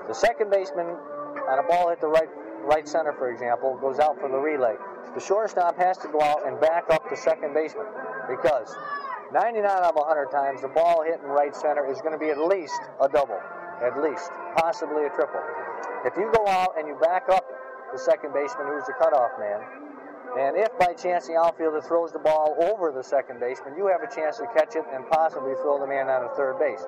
The 0.07 0.13
second 0.13 0.49
baseman 0.49 0.87
on 0.87 1.59
a 1.59 1.63
ball 1.67 1.89
hit 1.89 1.99
the 1.99 2.07
right 2.07 2.29
right 2.63 2.87
center, 2.87 3.13
for 3.13 3.29
example, 3.31 3.77
goes 3.79 3.99
out 3.99 4.19
for 4.19 4.29
the 4.29 4.37
relay. 4.37 4.75
The 5.15 5.19
shortstop 5.19 5.77
has 5.77 5.97
to 5.99 6.07
go 6.07 6.21
out 6.21 6.47
and 6.47 6.59
back 6.59 6.85
up 6.89 7.09
the 7.09 7.15
second 7.15 7.53
baseman 7.53 7.87
because 8.29 8.75
99 9.33 9.65
out 9.65 9.83
of 9.83 9.95
100 9.95 10.31
times, 10.31 10.61
the 10.61 10.71
ball 10.71 11.03
hit 11.03 11.19
in 11.19 11.27
right 11.27 11.55
center 11.55 11.89
is 11.91 11.99
going 11.99 12.13
to 12.13 12.19
be 12.19 12.29
at 12.29 12.39
least 12.39 12.79
a 13.01 13.09
double, 13.09 13.39
at 13.83 13.99
least, 13.99 14.31
possibly 14.55 15.05
a 15.05 15.09
triple. 15.11 15.43
If 16.05 16.15
you 16.15 16.31
go 16.31 16.47
out 16.47 16.79
and 16.79 16.87
you 16.87 16.95
back 16.95 17.27
up 17.27 17.43
the 17.91 17.99
second 17.99 18.31
baseman, 18.33 18.67
who's 18.67 18.85
the 18.87 18.95
cutoff 18.95 19.31
man, 19.39 19.59
and 20.39 20.55
if 20.55 20.71
by 20.79 20.93
chance 20.93 21.27
the 21.27 21.35
outfielder 21.35 21.81
throws 21.81 22.11
the 22.11 22.19
ball 22.19 22.55
over 22.71 22.91
the 22.91 23.03
second 23.03 23.39
baseman, 23.39 23.75
you 23.75 23.87
have 23.87 24.01
a 24.01 24.13
chance 24.13 24.37
to 24.37 24.47
catch 24.55 24.75
it 24.75 24.85
and 24.93 25.07
possibly 25.09 25.55
throw 25.63 25.79
the 25.79 25.87
man 25.87 26.07
out 26.07 26.23
of 26.23 26.35
third 26.37 26.59
base. 26.59 26.85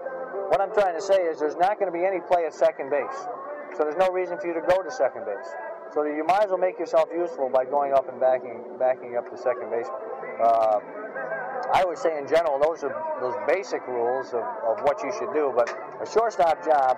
What 0.48 0.62
I'm 0.62 0.74
trying 0.74 0.96
to 0.96 1.02
say 1.02 1.24
is 1.28 1.40
there's 1.40 1.56
not 1.58 1.80
going 1.80 1.92
to 1.92 1.98
be 1.98 2.06
any 2.06 2.20
play 2.20 2.46
at 2.46 2.54
second 2.54 2.90
base, 2.90 3.28
so 3.76 3.84
there's 3.84 4.00
no 4.00 4.12
reason 4.12 4.40
for 4.40 4.48
you 4.48 4.54
to 4.54 4.64
go 4.64 4.84
to 4.84 4.92
second 4.92 5.26
base. 5.26 5.50
So 5.94 6.04
you 6.04 6.24
might 6.24 6.44
as 6.44 6.50
well 6.50 6.60
make 6.60 6.78
yourself 6.78 7.10
useful 7.12 7.50
by 7.50 7.66
going 7.66 7.94
up 7.94 8.08
and 8.08 8.20
backing 8.20 8.64
backing 8.78 9.18
up 9.18 9.30
the 9.32 9.38
second 9.38 9.72
baseman. 9.72 9.98
Uh, 10.40 10.80
I 11.74 11.84
would 11.86 11.98
say 11.98 12.18
in 12.18 12.28
general, 12.28 12.60
those 12.60 12.84
are 12.84 12.94
those 13.22 13.36
basic 13.48 13.86
rules 13.88 14.34
of, 14.34 14.44
of 14.66 14.82
what 14.84 15.02
you 15.04 15.12
should 15.18 15.34
do. 15.34 15.54
But 15.56 15.70
a 16.02 16.06
shortstop 16.06 16.64
job, 16.64 16.98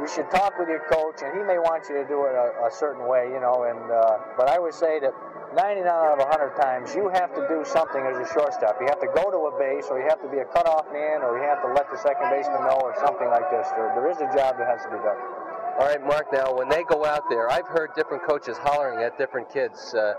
you 0.00 0.08
should 0.08 0.30
talk 0.30 0.58
with 0.58 0.68
your 0.68 0.84
coach, 0.90 1.22
and 1.24 1.36
he 1.36 1.42
may 1.44 1.58
want 1.58 1.88
you 1.88 1.96
to 1.96 2.06
do 2.06 2.26
it 2.26 2.34
a, 2.34 2.68
a 2.68 2.70
certain 2.70 3.06
way, 3.08 3.28
you 3.32 3.40
know. 3.40 3.64
And 3.64 3.80
uh, 3.90 4.36
but 4.36 4.48
I 4.48 4.58
would 4.58 4.74
say 4.74 5.00
that 5.00 5.12
99 5.54 5.88
out 5.88 6.18
of 6.18 6.28
100 6.28 6.56
times, 6.60 6.94
you 6.94 7.08
have 7.08 7.32
to 7.34 7.42
do 7.48 7.64
something 7.64 8.04
as 8.04 8.16
a 8.20 8.28
shortstop. 8.32 8.76
You 8.80 8.86
have 8.92 9.00
to 9.00 9.08
go 9.14 9.30
to 9.30 9.48
a 9.48 9.52
base, 9.58 9.88
or 9.88 9.98
you 9.98 10.06
have 10.08 10.20
to 10.20 10.28
be 10.28 10.38
a 10.38 10.48
cutoff 10.48 10.84
man, 10.92 11.24
or 11.24 11.38
you 11.38 11.44
have 11.44 11.62
to 11.64 11.70
let 11.72 11.88
the 11.90 11.96
second 11.96 12.28
baseman 12.28 12.60
know, 12.68 12.76
or 12.82 12.92
something 13.00 13.28
like 13.28 13.48
this. 13.50 13.68
There, 13.72 13.88
there 13.96 14.08
is 14.10 14.20
a 14.20 14.28
job 14.36 14.60
that 14.60 14.68
has 14.68 14.84
to 14.84 14.90
be 14.92 15.00
done. 15.00 15.16
All 15.76 15.84
right, 15.84 16.00
Mark. 16.00 16.32
Now, 16.32 16.52
when 16.52 16.68
they 16.68 16.84
go 16.84 17.04
out 17.04 17.28
there, 17.28 17.50
I've 17.50 17.68
heard 17.68 17.90
different 17.94 18.24
coaches 18.24 18.56
hollering 18.56 19.04
at 19.04 19.18
different 19.18 19.52
kids. 19.52 19.92
Uh, 19.92 20.14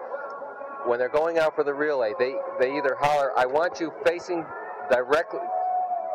when 0.88 1.00
they're 1.00 1.10
going 1.10 1.38
out 1.38 1.56
for 1.56 1.64
the 1.64 1.74
relay, 1.74 2.14
they, 2.18 2.36
they 2.60 2.78
either 2.78 2.96
holler, 3.00 3.32
I 3.38 3.46
want 3.46 3.80
you 3.80 3.92
facing 4.06 4.46
directly 4.90 5.40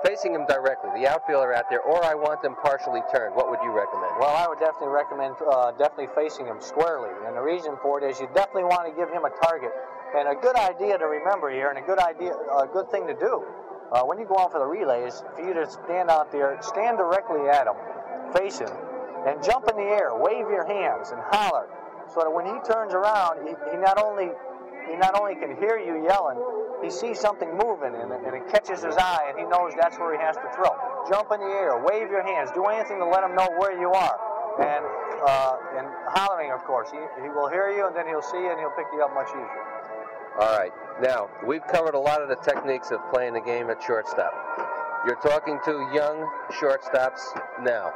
facing 0.04 0.34
him 0.34 0.44
directly, 0.46 0.90
the 0.98 1.06
outfielder 1.06 1.54
out 1.54 1.70
there, 1.70 1.80
or 1.80 2.02
I 2.04 2.14
want 2.14 2.42
them 2.42 2.56
partially 2.60 3.00
turned. 3.14 3.34
What 3.34 3.48
would 3.48 3.60
you 3.62 3.70
recommend? 3.70 4.18
Well, 4.18 4.34
I 4.34 4.48
would 4.48 4.58
definitely 4.58 4.90
recommend 4.90 5.36
uh, 5.40 5.70
definitely 5.72 6.10
facing 6.14 6.46
him 6.46 6.58
squarely, 6.60 7.10
and 7.26 7.36
the 7.36 7.40
reason 7.40 7.76
for 7.80 8.02
it 8.02 8.10
is 8.10 8.20
you 8.20 8.28
definitely 8.34 8.64
want 8.64 8.90
to 8.90 8.94
give 8.98 9.08
him 9.08 9.24
a 9.24 9.30
target. 9.46 9.70
And 10.14 10.28
a 10.28 10.34
good 10.34 10.56
idea 10.56 10.98
to 10.98 11.06
remember 11.06 11.50
here, 11.50 11.70
and 11.70 11.78
a 11.78 11.86
good 11.86 11.98
idea, 11.98 12.34
a 12.34 12.66
good 12.66 12.90
thing 12.90 13.06
to 13.06 13.14
do, 13.14 13.44
uh, 13.92 14.02
when 14.02 14.18
you 14.18 14.26
go 14.26 14.36
out 14.38 14.52
for 14.52 14.58
the 14.58 14.66
relays, 14.66 15.22
for 15.34 15.46
you 15.46 15.54
to 15.54 15.70
stand 15.70 16.10
out 16.10 16.32
there, 16.32 16.58
stand 16.60 16.98
directly 16.98 17.48
at 17.48 17.66
him, 17.66 17.78
face 18.34 18.58
him, 18.58 18.70
and 19.26 19.42
jump 19.42 19.68
in 19.70 19.76
the 19.76 19.88
air, 19.88 20.10
wave 20.12 20.50
your 20.50 20.66
hands, 20.66 21.10
and 21.10 21.20
holler, 21.30 21.68
so 22.12 22.20
that 22.20 22.30
when 22.30 22.44
he 22.44 22.52
turns 22.66 22.92
around, 22.92 23.46
he, 23.46 23.54
he 23.70 23.76
not 23.78 24.02
only 24.02 24.34
he 24.88 24.96
not 24.96 25.18
only 25.18 25.34
can 25.34 25.56
hear 25.56 25.78
you 25.78 26.04
yelling, 26.04 26.38
he 26.82 26.90
sees 26.90 27.20
something 27.20 27.48
moving 27.56 27.94
and, 27.94 28.10
and 28.10 28.34
it 28.34 28.48
catches 28.50 28.82
his 28.82 28.96
eye 28.96 29.26
and 29.28 29.38
he 29.38 29.44
knows 29.46 29.72
that's 29.78 29.98
where 29.98 30.12
he 30.14 30.20
has 30.20 30.36
to 30.36 30.48
throw. 30.54 30.70
Jump 31.08 31.30
in 31.32 31.40
the 31.40 31.52
air, 31.52 31.78
wave 31.82 32.10
your 32.10 32.22
hands, 32.22 32.50
do 32.54 32.64
anything 32.66 32.98
to 32.98 33.06
let 33.06 33.22
him 33.22 33.34
know 33.34 33.48
where 33.58 33.78
you 33.78 33.90
are. 33.92 34.18
And, 34.60 34.84
uh, 35.24 35.78
and 35.78 35.86
hollering, 36.08 36.52
of 36.52 36.64
course. 36.64 36.90
He, 36.90 36.98
he 37.22 37.28
will 37.28 37.48
hear 37.48 37.70
you 37.70 37.86
and 37.86 37.96
then 37.96 38.06
he'll 38.06 38.22
see 38.22 38.38
you 38.38 38.50
and 38.50 38.58
he'll 38.58 38.76
pick 38.76 38.86
you 38.92 39.02
up 39.02 39.14
much 39.14 39.28
easier. 39.30 39.64
All 40.40 40.58
right. 40.58 40.72
Now, 41.00 41.28
we've 41.46 41.66
covered 41.66 41.94
a 41.94 41.98
lot 41.98 42.22
of 42.22 42.28
the 42.28 42.36
techniques 42.36 42.90
of 42.90 43.00
playing 43.12 43.34
the 43.34 43.40
game 43.40 43.70
at 43.70 43.82
shortstop. 43.82 44.32
You're 45.06 45.20
talking 45.20 45.58
to 45.64 45.90
young 45.92 46.30
shortstops 46.52 47.20
now. 47.62 47.92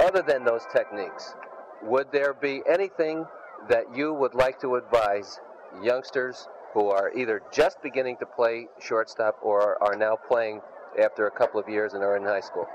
Other 0.00 0.22
than 0.22 0.44
those 0.44 0.62
techniques, 0.72 1.34
would 1.82 2.10
there 2.12 2.32
be 2.32 2.62
anything 2.70 3.26
that 3.68 3.94
you 3.94 4.14
would 4.14 4.34
like 4.34 4.60
to 4.60 4.76
advise 4.76 5.40
youngsters 5.82 6.48
who 6.74 6.88
are 6.88 7.12
either 7.16 7.42
just 7.52 7.82
beginning 7.82 8.16
to 8.18 8.26
play 8.26 8.66
shortstop 8.80 9.36
or 9.42 9.82
are 9.82 9.96
now 9.96 10.16
playing 10.16 10.60
after 11.02 11.26
a 11.26 11.30
couple 11.30 11.60
of 11.60 11.68
years 11.68 11.94
and 11.94 12.02
are 12.02 12.16
in 12.16 12.22
high 12.22 12.40
school? 12.40 12.66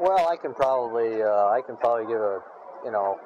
Well, 0.00 0.28
I 0.28 0.36
can 0.36 0.54
probably 0.54 1.22
uh, 1.22 1.48
I 1.48 1.60
can 1.64 1.76
probably 1.76 2.06
give 2.06 2.20
a 2.20 2.40
you 2.84 2.90
know 2.90 3.18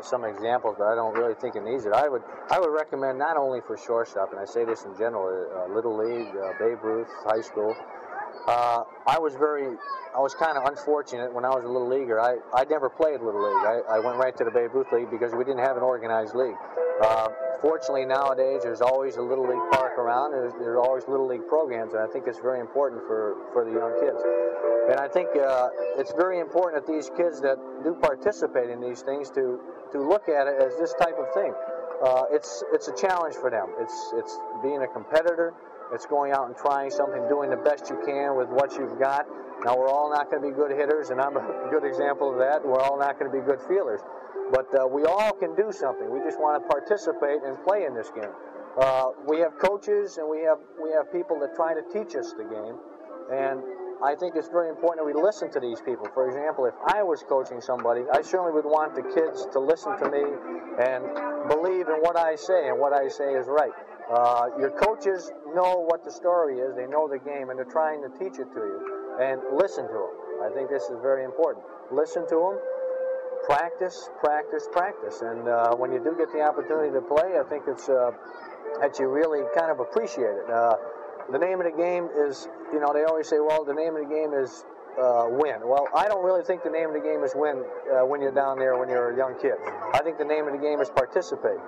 some 0.00 0.24
examples, 0.24 0.76
but 0.78 0.86
I 0.86 0.94
don't 0.94 1.14
really 1.14 1.34
think 1.34 1.56
it 1.56 1.64
needs 1.64 1.84
it. 1.84 1.92
I 1.92 2.08
would 2.08 2.22
I 2.50 2.58
would 2.58 2.70
recommend 2.70 3.18
not 3.18 3.36
only 3.36 3.60
for 3.66 3.76
shortstop, 3.76 4.32
and 4.32 4.40
I 4.40 4.44
say 4.44 4.64
this 4.64 4.84
in 4.84 4.96
general, 4.96 5.28
uh, 5.28 5.72
little 5.72 5.96
league, 5.96 6.34
uh, 6.36 6.52
Babe 6.58 6.82
Ruth, 6.82 7.08
high 7.24 7.40
school. 7.40 7.74
Uh, 8.48 8.82
I 9.06 9.18
was 9.18 9.34
very 9.34 9.76
I 10.14 10.20
was 10.20 10.34
kind 10.34 10.58
of 10.58 10.64
unfortunate 10.64 11.32
when 11.32 11.44
I 11.44 11.50
was 11.50 11.64
a 11.64 11.68
little 11.68 11.88
leaguer. 11.88 12.20
I, 12.20 12.36
I 12.52 12.64
never 12.64 12.90
played 12.90 13.20
little 13.20 13.42
league. 13.42 13.64
I, 13.64 13.96
I 13.96 13.98
went 13.98 14.18
right 14.18 14.36
to 14.36 14.44
the 14.44 14.50
Babe 14.50 14.74
Ruth 14.74 14.92
League 14.92 15.10
because 15.10 15.32
we 15.32 15.44
didn't 15.44 15.64
have 15.64 15.76
an 15.76 15.82
organized 15.82 16.34
league. 16.34 16.56
Uh, 17.00 17.28
fortunately, 17.62 18.04
nowadays 18.04 18.60
there's 18.62 18.82
always 18.82 19.16
a 19.16 19.22
little 19.22 19.46
league 19.48 19.70
park 19.70 19.96
around. 19.96 20.32
There's, 20.32 20.52
there's 20.58 20.76
always 20.76 21.06
little 21.08 21.26
league 21.26 21.46
programs, 21.48 21.94
and 21.94 22.02
I 22.02 22.10
think 22.10 22.26
it's 22.26 22.40
very 22.42 22.60
important 22.60 23.02
for, 23.06 23.36
for 23.54 23.64
the 23.64 23.70
young 23.70 23.94
kids. 24.02 24.20
And 24.90 24.98
I 24.98 25.06
think 25.06 25.30
uh, 25.38 25.70
it's 25.96 26.12
very 26.12 26.40
important 26.40 26.84
that 26.84 26.92
these 26.92 27.08
kids 27.16 27.40
that 27.40 27.56
do 27.84 27.94
participate 27.94 28.68
in 28.68 28.82
these 28.82 29.00
things 29.02 29.30
to 29.30 29.62
to 29.92 30.02
look 30.02 30.28
at 30.28 30.48
it 30.48 30.60
as 30.60 30.76
this 30.76 30.92
type 30.98 31.14
of 31.16 31.32
thing. 31.32 31.54
Uh, 32.02 32.24
it's 32.32 32.64
it's 32.74 32.88
a 32.88 32.96
challenge 32.98 33.36
for 33.36 33.48
them. 33.48 33.70
It's 33.78 34.12
it's 34.18 34.36
being 34.60 34.82
a 34.82 34.88
competitor. 34.88 35.54
It's 35.92 36.06
going 36.06 36.32
out 36.32 36.48
and 36.48 36.56
trying 36.56 36.90
something, 36.90 37.28
doing 37.28 37.50
the 37.50 37.60
best 37.62 37.90
you 37.90 38.00
can 38.04 38.34
with 38.34 38.48
what 38.48 38.72
you've 38.74 38.98
got. 38.98 39.26
Now, 39.62 39.76
we're 39.76 39.92
all 39.92 40.10
not 40.10 40.30
going 40.30 40.42
to 40.42 40.48
be 40.48 40.54
good 40.54 40.72
hitters, 40.72 41.10
and 41.10 41.20
I'm 41.20 41.36
a 41.36 41.68
good 41.70 41.84
example 41.84 42.32
of 42.32 42.38
that. 42.38 42.64
We're 42.66 42.80
all 42.80 42.98
not 42.98 43.18
going 43.20 43.30
to 43.30 43.36
be 43.36 43.44
good 43.44 43.60
fielders. 43.68 44.00
But 44.52 44.68
uh, 44.78 44.86
we 44.86 45.04
all 45.04 45.32
can 45.32 45.56
do 45.56 45.72
something. 45.72 46.12
We 46.12 46.20
just 46.20 46.38
want 46.38 46.62
to 46.62 46.68
participate 46.68 47.40
and 47.42 47.56
play 47.64 47.86
in 47.88 47.94
this 47.94 48.12
game. 48.14 48.30
Uh, 48.78 49.12
we 49.26 49.40
have 49.40 49.58
coaches 49.58 50.18
and 50.18 50.28
we 50.28 50.44
have 50.44 50.58
we 50.82 50.92
have 50.92 51.10
people 51.12 51.40
that 51.40 51.56
try 51.56 51.72
to 51.74 51.82
teach 51.92 52.14
us 52.16 52.32
the 52.36 52.44
game, 52.44 52.76
and 53.32 53.60
I 54.04 54.14
think 54.14 54.34
it's 54.34 54.48
very 54.48 54.68
important 54.68 55.04
that 55.04 55.08
we 55.08 55.14
listen 55.14 55.50
to 55.52 55.60
these 55.60 55.80
people. 55.80 56.08
For 56.12 56.28
example, 56.28 56.66
if 56.66 56.74
I 56.88 57.02
was 57.02 57.22
coaching 57.22 57.60
somebody, 57.60 58.02
I 58.12 58.20
certainly 58.20 58.52
would 58.52 58.64
want 58.64 58.94
the 58.94 59.02
kids 59.02 59.46
to 59.52 59.60
listen 59.60 59.96
to 59.98 60.10
me 60.10 60.24
and 60.80 61.48
believe 61.48 61.88
in 61.88 62.00
what 62.00 62.16
I 62.18 62.34
say, 62.34 62.68
and 62.68 62.78
what 62.80 62.92
I 62.92 63.08
say 63.08 63.32
is 63.34 63.46
right. 63.46 63.72
Uh, 64.10 64.48
your 64.58 64.70
coaches 64.70 65.30
know 65.54 65.86
what 65.86 66.04
the 66.04 66.10
story 66.10 66.58
is, 66.58 66.74
they 66.74 66.86
know 66.86 67.08
the 67.08 67.18
game, 67.18 67.50
and 67.50 67.58
they're 67.58 67.64
trying 67.64 68.02
to 68.02 68.10
teach 68.18 68.40
it 68.40 68.50
to 68.52 68.60
you 68.60 69.16
and 69.20 69.40
listen 69.54 69.86
to 69.86 69.92
them. 69.92 70.12
I 70.42 70.50
think 70.52 70.68
this 70.68 70.84
is 70.90 70.98
very 71.00 71.24
important. 71.24 71.64
Listen 71.92 72.26
to 72.28 72.36
them, 72.36 72.58
practice, 73.46 74.10
practice, 74.20 74.68
practice. 74.72 75.22
And 75.22 75.48
uh, 75.48 75.74
when 75.74 75.92
you 75.92 75.98
do 75.98 76.14
get 76.16 76.32
the 76.32 76.42
opportunity 76.42 76.92
to 76.92 77.00
play, 77.00 77.38
I 77.38 77.44
think 77.48 77.64
it's 77.66 77.88
uh, 77.88 78.12
that 78.80 78.98
you 78.98 79.08
really 79.08 79.42
kind 79.56 79.70
of 79.70 79.80
appreciate 79.80 80.36
it. 80.44 80.50
Uh, 80.50 80.76
the 81.30 81.38
name 81.38 81.60
of 81.60 81.66
the 81.66 81.76
game 81.76 82.08
is, 82.14 82.48
you 82.72 82.80
know, 82.80 82.92
they 82.92 83.04
always 83.04 83.28
say, 83.28 83.38
well, 83.38 83.64
the 83.64 83.74
name 83.74 83.94
of 83.96 84.08
the 84.08 84.12
game 84.12 84.32
is 84.34 84.64
uh, 85.00 85.26
win. 85.30 85.60
Well, 85.64 85.88
I 85.94 86.08
don't 86.08 86.24
really 86.24 86.42
think 86.42 86.62
the 86.62 86.70
name 86.70 86.88
of 86.88 86.94
the 86.94 87.00
game 87.00 87.22
is 87.22 87.32
win 87.34 87.64
uh, 87.88 88.04
when 88.04 88.20
you're 88.20 88.34
down 88.34 88.58
there 88.58 88.76
when 88.76 88.88
you're 88.88 89.14
a 89.14 89.16
young 89.16 89.38
kid. 89.40 89.56
I 89.94 90.00
think 90.02 90.18
the 90.18 90.24
name 90.24 90.46
of 90.46 90.52
the 90.52 90.60
game 90.60 90.80
is 90.80 90.90
participate. 90.90 91.60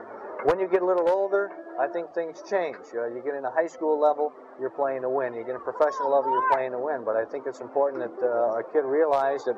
When 0.44 0.60
you 0.60 0.68
get 0.68 0.82
a 0.82 0.84
little 0.84 1.08
older, 1.08 1.50
I 1.80 1.88
think 1.88 2.12
things 2.12 2.42
change. 2.50 2.76
Uh, 2.92 3.08
you 3.08 3.22
get 3.24 3.34
in 3.34 3.44
a 3.46 3.50
high 3.50 3.66
school 3.66 3.98
level, 3.98 4.32
you're 4.60 4.74
playing 4.74 5.00
to 5.02 5.08
win. 5.08 5.32
You 5.32 5.42
get 5.42 5.56
a 5.56 5.64
professional 5.64 6.12
level, 6.12 6.32
you're 6.32 6.52
playing 6.52 6.72
to 6.72 6.78
win. 6.78 7.02
But 7.04 7.16
I 7.16 7.24
think 7.24 7.46
it's 7.46 7.60
important 7.60 8.04
that 8.04 8.12
a 8.20 8.62
kid 8.72 8.84
realize 8.84 9.44
that 9.44 9.56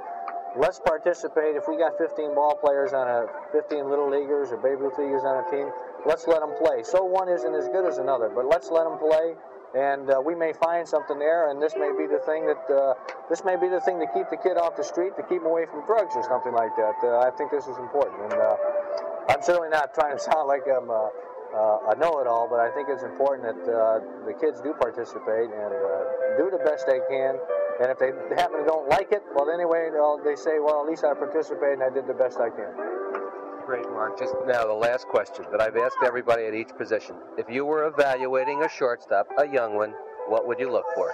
let's 0.59 0.81
participate. 0.81 1.57
If 1.57 1.69
we 1.69 1.77
got 1.77 1.99
15 1.99 2.35
ball 2.35 2.57
players 2.57 2.93
on 2.93 3.07
a 3.07 3.27
15 3.53 3.89
little 3.89 4.11
leaguers 4.11 4.51
or 4.53 4.57
baby 4.57 4.89
leaguers 4.99 5.25
on 5.25 5.45
a 5.45 5.51
team, 5.51 5.71
let's 6.07 6.27
let 6.27 6.41
them 6.41 6.53
play. 6.59 6.83
So 6.83 7.05
one 7.05 7.29
isn't 7.29 7.55
as 7.55 7.69
good 7.69 7.87
as 7.87 7.99
another, 7.99 8.31
but 8.35 8.47
let's 8.47 8.71
let 8.71 8.85
them 8.85 8.99
play. 8.99 9.35
And 9.77 10.09
uh, 10.09 10.23
we 10.25 10.35
may 10.35 10.53
find 10.55 10.89
something 10.89 11.19
there, 11.19 11.51
and 11.51 11.61
this 11.61 11.75
may 11.77 11.93
be 11.93 12.07
the 12.07 12.23
thing 12.25 12.47
that 12.47 12.65
uh, 12.73 12.95
this 13.29 13.45
may 13.45 13.57
be 13.57 13.69
the 13.69 13.81
thing 13.81 14.01
to 14.01 14.07
keep 14.15 14.31
the 14.31 14.39
kid 14.39 14.57
off 14.57 14.77
the 14.77 14.85
street, 14.85 15.13
to 15.17 15.23
keep 15.25 15.43
him 15.43 15.47
away 15.47 15.67
from 15.67 15.85
drugs 15.85 16.17
or 16.17 16.23
something 16.23 16.55
like 16.55 16.73
that. 16.77 16.97
Uh, 17.03 17.21
I 17.21 17.31
think 17.37 17.51
this 17.51 17.67
is 17.67 17.77
important, 17.77 18.33
and 18.33 18.41
uh, 18.41 18.57
I'm 19.29 19.43
certainly 19.43 19.69
not 19.69 19.93
trying 19.99 20.17
to 20.17 20.23
sound 20.23 20.49
like 20.49 20.65
I'm 20.65 20.89
uh, 21.57 21.93
a 21.93 21.95
know-it-all, 21.99 22.49
but 22.49 22.61
I 22.61 22.71
think 22.73 22.89
it's 22.89 23.03
important 23.03 23.49
that 23.49 23.63
uh, 23.69 24.01
the 24.25 24.33
kids 24.33 24.61
do 24.61 24.73
participate 24.75 25.51
and 25.51 25.73
uh, 25.73 26.37
do 26.37 26.49
the 26.49 26.63
best 26.65 26.87
they 26.87 27.01
can. 27.11 27.37
And 27.81 27.91
if 27.91 27.99
they 27.99 28.13
happen 28.37 28.61
to 28.61 28.65
don't 28.67 28.89
like 28.89 29.13
it, 29.13 29.23
well, 29.35 29.51
anyway, 29.51 29.91
they 30.25 30.37
say, 30.37 30.59
well, 30.61 30.81
at 30.83 30.89
least 30.89 31.05
I 31.05 31.13
participated 31.13 31.81
and 31.81 31.83
I 31.83 31.91
did 31.91 32.07
the 32.07 32.15
best 32.15 32.39
I 32.41 32.49
can. 32.49 32.73
Great, 33.67 33.85
Mark. 33.91 34.19
Just 34.19 34.35
now, 34.47 34.65
the 34.65 34.73
last 34.73 35.09
question 35.09 35.45
that 35.51 35.61
I've 35.61 35.77
asked 35.77 35.99
everybody 36.05 36.45
at 36.47 36.55
each 36.55 36.71
position. 36.79 37.17
If 37.37 37.51
you 37.51 37.67
were 37.67 37.87
evaluating 37.89 38.63
a 38.63 38.69
shortstop, 38.69 39.27
a 39.39 39.47
young 39.47 39.75
one, 39.75 39.93
what 40.29 40.47
would 40.47 40.61
you 40.61 40.71
look 40.71 40.87
for? 40.95 41.13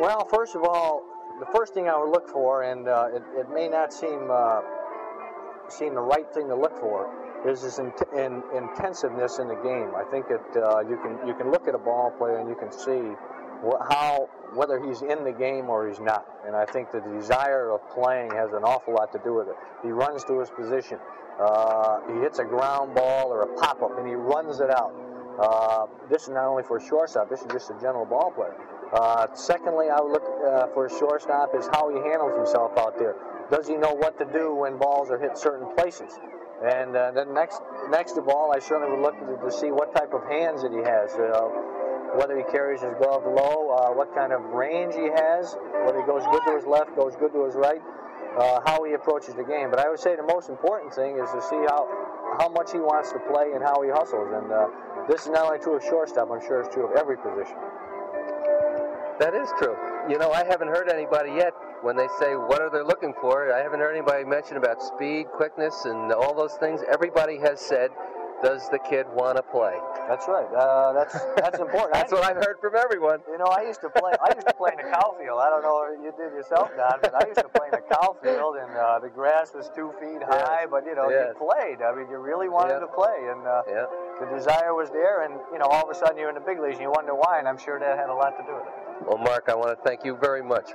Well, 0.00 0.26
first 0.26 0.56
of 0.56 0.64
all, 0.64 1.04
the 1.38 1.46
first 1.56 1.72
thing 1.72 1.88
I 1.88 1.96
would 1.96 2.10
look 2.10 2.28
for, 2.28 2.64
and 2.64 2.88
uh, 2.88 3.06
it, 3.14 3.22
it, 3.38 3.50
may 3.50 3.68
not 3.68 3.92
seem 3.92 4.28
uh, 4.30 4.60
seem 5.68 5.94
the 5.94 6.00
right 6.00 6.26
thing 6.34 6.48
to 6.48 6.56
look 6.56 6.78
for, 6.80 7.08
is 7.48 7.62
this 7.62 7.78
in, 7.78 7.92
in, 8.16 8.42
intensiveness 8.54 9.38
in 9.38 9.48
the 9.48 9.54
game. 9.54 9.92
I 9.94 10.04
think 10.10 10.26
that 10.28 10.62
uh, 10.62 10.80
you 10.80 10.98
can 10.98 11.26
you 11.26 11.34
can 11.34 11.50
look 11.50 11.68
at 11.68 11.74
a 11.74 11.78
ball 11.78 12.10
player 12.18 12.38
and 12.38 12.48
you 12.48 12.56
can 12.56 12.72
see 12.72 13.14
what, 13.62 13.80
how 13.88 14.28
whether 14.52 14.82
he's 14.84 15.02
in 15.02 15.24
the 15.24 15.32
game 15.32 15.68
or 15.70 15.88
he's 15.88 16.00
not. 16.00 16.26
And 16.46 16.54
I 16.54 16.64
think 16.64 16.92
the 16.92 17.00
desire 17.00 17.70
of 17.70 17.80
playing 17.90 18.30
has 18.32 18.52
an 18.52 18.64
awful 18.64 18.94
lot 18.94 19.12
to 19.12 19.20
do 19.24 19.34
with 19.34 19.48
it. 19.48 19.56
He 19.82 19.90
runs 19.90 20.24
to 20.24 20.40
his 20.40 20.50
position. 20.50 20.98
Uh, 21.40 22.00
he 22.12 22.20
hits 22.20 22.38
a 22.38 22.44
ground 22.44 22.94
ball 22.94 23.32
or 23.32 23.42
a 23.42 23.54
pop 23.56 23.82
up 23.82 23.98
and 23.98 24.06
he 24.06 24.14
runs 24.14 24.60
it 24.60 24.70
out. 24.70 24.94
Uh, 25.40 25.86
this 26.08 26.24
is 26.24 26.28
not 26.28 26.46
only 26.46 26.62
for 26.62 26.76
a 26.76 26.86
shortstop. 26.86 27.28
This 27.28 27.40
is 27.40 27.48
just 27.50 27.70
a 27.70 27.74
general 27.80 28.04
ball 28.04 28.30
player. 28.30 28.54
Uh, 28.92 29.26
secondly, 29.34 29.86
I 29.90 30.00
would 30.00 30.12
look 30.12 30.22
uh, 30.46 30.66
for 30.68 30.86
a 30.86 30.90
shortstop 30.90 31.54
is 31.56 31.66
how 31.72 31.90
he 31.90 31.96
handles 32.08 32.36
himself 32.36 32.78
out 32.78 32.98
there. 32.98 33.16
Does 33.50 33.66
he 33.66 33.74
know 33.74 33.92
what 33.92 34.16
to 34.18 34.24
do 34.24 34.54
when 34.54 34.78
balls 34.78 35.10
are 35.10 35.18
hit 35.18 35.36
certain 35.36 35.66
places? 35.74 36.12
And 36.64 36.96
uh, 36.96 37.10
then 37.10 37.34
next 37.34 37.60
next 37.90 38.16
of 38.16 38.28
all, 38.28 38.52
I 38.54 38.60
certainly 38.60 38.94
would 38.94 39.02
look 39.02 39.18
to, 39.18 39.44
to 39.44 39.50
see 39.50 39.72
what 39.72 39.94
type 39.94 40.14
of 40.14 40.22
hands 40.30 40.62
that 40.62 40.70
he 40.70 40.78
has. 40.78 41.10
Whether 42.14 42.38
he 42.38 42.44
carries 42.44 42.80
his 42.80 42.94
glove 42.94 43.24
low, 43.26 43.70
uh, 43.70 43.90
what 43.92 44.14
kind 44.14 44.32
of 44.32 44.40
range 44.54 44.94
he 44.94 45.10
has, 45.10 45.56
whether 45.84 45.98
he 45.98 46.06
goes 46.06 46.22
good 46.30 46.42
to 46.46 46.54
his 46.56 46.66
left, 46.66 46.94
goes 46.94 47.16
good 47.16 47.32
to 47.32 47.44
his 47.44 47.54
right, 47.54 47.82
uh, 48.38 48.60
how 48.64 48.82
he 48.84 48.94
approaches 48.94 49.34
the 49.34 49.42
game. 49.42 49.70
But 49.70 49.80
I 49.80 49.88
would 49.88 49.98
say 49.98 50.14
the 50.16 50.22
most 50.22 50.48
important 50.48 50.94
thing 50.94 51.18
is 51.18 51.30
to 51.30 51.42
see 51.42 51.58
how 51.68 51.86
how 52.38 52.48
much 52.48 52.72
he 52.72 52.78
wants 52.78 53.12
to 53.12 53.18
play 53.30 53.52
and 53.54 53.62
how 53.62 53.82
he 53.82 53.90
hustles. 53.90 54.30
And 54.34 54.50
uh, 54.50 54.66
this 55.08 55.22
is 55.22 55.28
not 55.28 55.46
only 55.46 55.58
true 55.58 55.76
of 55.76 55.82
shortstop, 55.82 56.30
I'm 56.30 56.40
sure 56.40 56.60
it's 56.60 56.74
true 56.74 56.86
of 56.86 56.96
every 56.96 57.16
position. 57.16 57.56
That 59.20 59.34
is 59.34 59.48
true. 59.62 59.76
You 60.10 60.18
know, 60.18 60.32
I 60.32 60.44
haven't 60.44 60.68
heard 60.68 60.90
anybody 60.90 61.30
yet 61.30 61.54
when 61.82 61.96
they 61.96 62.08
say 62.18 62.34
what 62.34 62.60
are 62.60 62.70
they 62.70 62.82
looking 62.82 63.14
for. 63.20 63.52
I 63.52 63.62
haven't 63.62 63.78
heard 63.78 63.94
anybody 63.94 64.24
mention 64.24 64.56
about 64.56 64.82
speed, 64.82 65.26
quickness, 65.30 65.84
and 65.84 66.12
all 66.12 66.34
those 66.34 66.54
things. 66.54 66.80
Everybody 66.90 67.38
has 67.38 67.60
said, 67.60 67.90
"Does 68.44 68.68
the 68.68 68.78
kid 68.78 69.06
want 69.08 69.36
to 69.36 69.42
play?" 69.42 69.72
That's 70.08 70.28
right. 70.28 70.46
Uh, 70.52 70.92
that's 70.92 71.16
that's 71.40 71.58
important. 71.58 71.94
that's 71.98 72.12
what 72.12 72.24
I've 72.24 72.36
heard 72.36 72.60
from 72.60 72.76
everyone. 72.76 73.20
You 73.28 73.38
know, 73.38 73.48
I 73.48 73.64
used 73.64 73.80
to 73.80 73.88
play. 73.88 74.12
I 74.20 74.34
used 74.36 74.46
to 74.46 74.54
play 74.54 74.76
in 74.76 74.84
the 74.84 74.90
cow 74.92 75.16
field. 75.16 75.40
I 75.40 75.48
don't 75.48 75.64
know 75.64 75.88
if 75.88 75.96
you 76.04 76.12
did 76.12 76.36
yourself, 76.36 76.68
Don, 76.76 77.00
but 77.00 77.14
I 77.16 77.26
used 77.26 77.40
to 77.40 77.48
play 77.48 77.72
in 77.72 77.74
the 77.80 77.86
cow 77.88 78.16
field, 78.22 78.60
and 78.60 78.70
uh, 78.76 79.00
the 79.00 79.08
grass 79.08 79.56
was 79.56 79.70
two 79.74 79.92
feet 79.96 80.20
high. 80.22 80.68
Yes. 80.68 80.68
But 80.70 80.84
you 80.84 80.94
know, 80.94 81.08
yes. 81.08 81.32
you 81.32 81.40
played. 81.40 81.80
I 81.80 81.96
mean, 81.96 82.06
you 82.12 82.20
really 82.20 82.48
wanted 82.52 82.80
to 82.84 82.90
play, 82.92 83.32
and 83.32 83.40
uh, 83.48 83.64
the 84.20 84.28
desire 84.28 84.76
was 84.76 84.90
there. 84.90 85.24
And 85.24 85.40
you 85.52 85.58
know, 85.58 85.66
all 85.66 85.82
of 85.82 85.90
a 85.90 85.96
sudden, 85.96 86.20
you're 86.20 86.28
in 86.28 86.36
the 86.36 86.44
big 86.44 86.60
leagues, 86.60 86.76
and 86.76 86.84
you 86.84 86.92
wonder 86.92 87.14
why. 87.16 87.40
And 87.40 87.48
I'm 87.48 87.58
sure 87.58 87.80
that 87.80 87.96
had 87.96 88.12
a 88.12 88.14
lot 88.14 88.36
to 88.36 88.44
do 88.44 88.54
with 88.54 88.68
it. 88.68 89.08
Well, 89.08 89.18
Mark, 89.18 89.48
I 89.48 89.54
want 89.56 89.72
to 89.72 89.80
thank 89.82 90.04
you 90.04 90.16
very 90.20 90.42
much 90.42 90.70